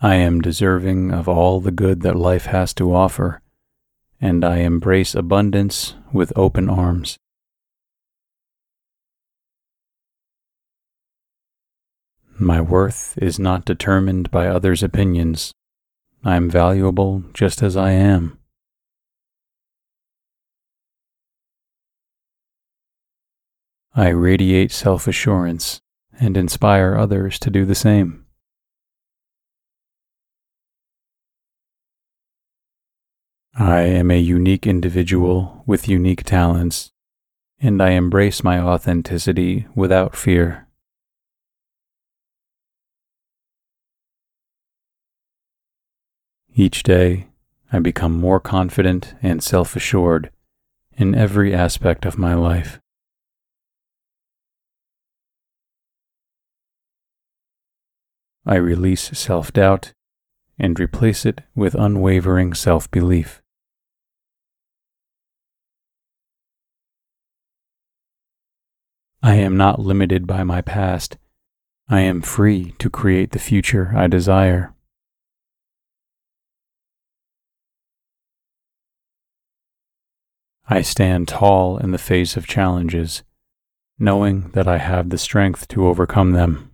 I 0.00 0.14
am 0.14 0.40
deserving 0.40 1.12
of 1.12 1.28
all 1.28 1.60
the 1.60 1.70
good 1.70 2.00
that 2.00 2.16
life 2.16 2.46
has 2.46 2.72
to 2.74 2.94
offer 2.94 3.42
and 4.20 4.44
I 4.44 4.58
embrace 4.58 5.14
abundance 5.14 5.94
with 6.12 6.32
open 6.36 6.68
arms. 6.68 7.18
My 12.38 12.60
worth 12.60 13.16
is 13.16 13.38
not 13.38 13.64
determined 13.64 14.30
by 14.30 14.46
others' 14.46 14.82
opinions. 14.82 15.52
I 16.22 16.36
am 16.36 16.50
valuable 16.50 17.24
just 17.32 17.62
as 17.62 17.76
I 17.76 17.92
am. 17.92 18.38
I 23.94 24.08
radiate 24.08 24.72
self 24.72 25.08
assurance 25.08 25.80
and 26.20 26.36
inspire 26.36 26.94
others 26.94 27.38
to 27.38 27.48
do 27.48 27.64
the 27.64 27.74
same. 27.74 28.25
I 33.58 33.84
am 33.84 34.10
a 34.10 34.18
unique 34.18 34.66
individual 34.66 35.62
with 35.64 35.88
unique 35.88 36.24
talents, 36.24 36.90
and 37.58 37.82
I 37.82 37.92
embrace 37.92 38.44
my 38.44 38.60
authenticity 38.60 39.66
without 39.74 40.14
fear. 40.14 40.68
Each 46.54 46.82
day, 46.82 47.28
I 47.72 47.78
become 47.78 48.20
more 48.20 48.40
confident 48.40 49.14
and 49.22 49.42
self 49.42 49.74
assured 49.74 50.30
in 50.92 51.14
every 51.14 51.54
aspect 51.54 52.04
of 52.04 52.18
my 52.18 52.34
life. 52.34 52.78
I 58.44 58.56
release 58.56 59.18
self 59.18 59.50
doubt 59.50 59.94
and 60.58 60.78
replace 60.78 61.24
it 61.24 61.40
with 61.54 61.74
unwavering 61.74 62.52
self 62.52 62.90
belief. 62.90 63.40
I 69.26 69.34
am 69.34 69.56
not 69.56 69.80
limited 69.80 70.24
by 70.24 70.44
my 70.44 70.60
past. 70.60 71.16
I 71.88 72.02
am 72.02 72.22
free 72.22 72.76
to 72.78 72.88
create 72.88 73.32
the 73.32 73.40
future 73.40 73.92
I 73.92 74.06
desire. 74.06 74.72
I 80.68 80.80
stand 80.82 81.26
tall 81.26 81.76
in 81.76 81.90
the 81.90 81.98
face 81.98 82.36
of 82.36 82.46
challenges, 82.46 83.24
knowing 83.98 84.50
that 84.52 84.68
I 84.68 84.78
have 84.78 85.10
the 85.10 85.18
strength 85.18 85.66
to 85.70 85.88
overcome 85.88 86.30
them. 86.30 86.70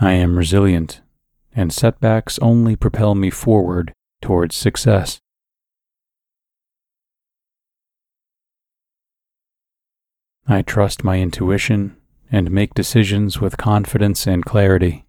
I 0.00 0.14
am 0.14 0.36
resilient, 0.36 1.00
and 1.54 1.72
setbacks 1.72 2.40
only 2.40 2.74
propel 2.74 3.14
me 3.14 3.30
forward 3.30 3.92
towards 4.20 4.56
success. 4.56 5.20
I 10.46 10.62
trust 10.62 11.04
my 11.04 11.18
intuition 11.18 11.96
and 12.32 12.50
make 12.50 12.74
decisions 12.74 13.40
with 13.40 13.56
confidence 13.56 14.26
and 14.26 14.44
clarity. 14.44 15.04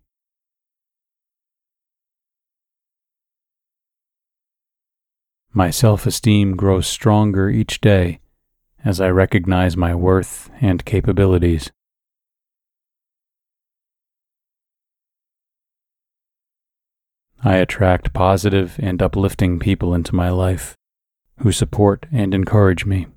My 5.53 5.69
self 5.69 6.05
esteem 6.05 6.55
grows 6.55 6.87
stronger 6.87 7.49
each 7.49 7.81
day 7.81 8.19
as 8.85 9.01
I 9.01 9.09
recognize 9.09 9.75
my 9.75 9.93
worth 9.93 10.49
and 10.61 10.83
capabilities. 10.85 11.71
I 17.43 17.55
attract 17.55 18.13
positive 18.13 18.75
and 18.79 19.01
uplifting 19.01 19.59
people 19.59 19.93
into 19.93 20.15
my 20.15 20.29
life 20.29 20.75
who 21.39 21.51
support 21.51 22.05
and 22.11 22.33
encourage 22.33 22.85
me. 22.85 23.07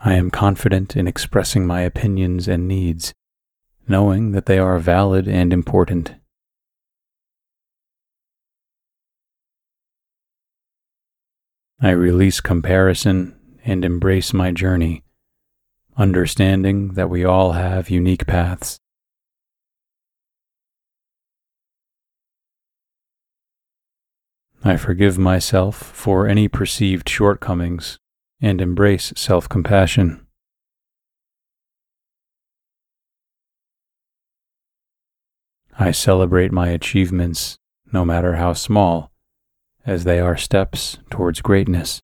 I 0.00 0.14
am 0.14 0.30
confident 0.30 0.96
in 0.96 1.08
expressing 1.08 1.66
my 1.66 1.80
opinions 1.80 2.46
and 2.46 2.68
needs, 2.68 3.12
knowing 3.88 4.30
that 4.30 4.46
they 4.46 4.58
are 4.58 4.78
valid 4.78 5.26
and 5.26 5.52
important. 5.52 6.14
I 11.80 11.90
release 11.90 12.40
comparison 12.40 13.34
and 13.64 13.84
embrace 13.84 14.32
my 14.32 14.52
journey, 14.52 15.02
understanding 15.96 16.94
that 16.94 17.10
we 17.10 17.24
all 17.24 17.52
have 17.52 17.90
unique 17.90 18.26
paths. 18.26 18.78
I 24.62 24.76
forgive 24.76 25.18
myself 25.18 25.76
for 25.76 26.28
any 26.28 26.46
perceived 26.46 27.08
shortcomings 27.08 27.98
and 28.40 28.60
embrace 28.60 29.12
self 29.16 29.48
compassion. 29.48 30.24
I 35.78 35.92
celebrate 35.92 36.50
my 36.50 36.68
achievements, 36.70 37.56
no 37.92 38.04
matter 38.04 38.34
how 38.36 38.52
small, 38.52 39.12
as 39.86 40.04
they 40.04 40.18
are 40.18 40.36
steps 40.36 40.98
towards 41.08 41.40
greatness. 41.40 42.00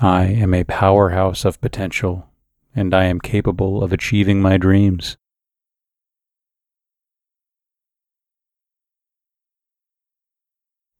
I 0.00 0.24
am 0.24 0.54
a 0.54 0.64
powerhouse 0.64 1.44
of 1.44 1.60
potential, 1.60 2.28
and 2.74 2.94
I 2.94 3.04
am 3.04 3.20
capable 3.20 3.84
of 3.84 3.92
achieving 3.92 4.42
my 4.42 4.56
dreams. 4.56 5.16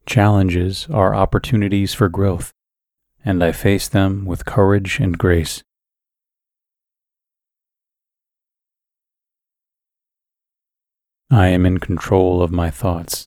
Challenges 0.07 0.87
are 0.91 1.15
opportunities 1.15 1.95
for 1.95 2.09
growth, 2.09 2.53
and 3.25 3.43
I 3.43 3.53
face 3.53 3.89
them 3.89 4.27
with 4.27 4.45
courage 4.45 5.01
and 5.01 5.17
grace. 5.17 5.63
I 11.31 11.49
am 11.49 11.65
in 11.67 11.79
control 11.79 12.43
of 12.43 12.53
my 12.53 12.71
thoughts, 12.71 13.27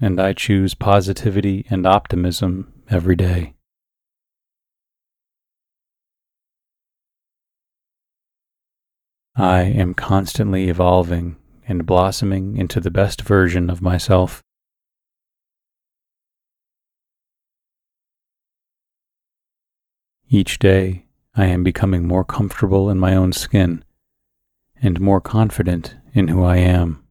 and 0.00 0.20
I 0.20 0.32
choose 0.32 0.74
positivity 0.74 1.66
and 1.68 1.86
optimism 1.86 2.72
every 2.88 3.16
day. 3.16 3.54
I 9.34 9.62
am 9.62 9.92
constantly 9.92 10.70
evolving 10.70 11.36
and 11.68 11.84
blossoming 11.84 12.56
into 12.56 12.80
the 12.80 12.90
best 12.90 13.20
version 13.20 13.68
of 13.68 13.82
myself. 13.82 14.42
Each 20.28 20.58
day, 20.58 21.06
I 21.36 21.46
am 21.46 21.62
becoming 21.62 22.08
more 22.08 22.24
comfortable 22.24 22.90
in 22.90 22.98
my 22.98 23.14
own 23.14 23.32
skin 23.32 23.84
and 24.82 25.00
more 25.00 25.20
confident 25.20 25.96
in 26.14 26.28
who 26.28 26.42
I 26.42 26.56
am. 26.56 27.05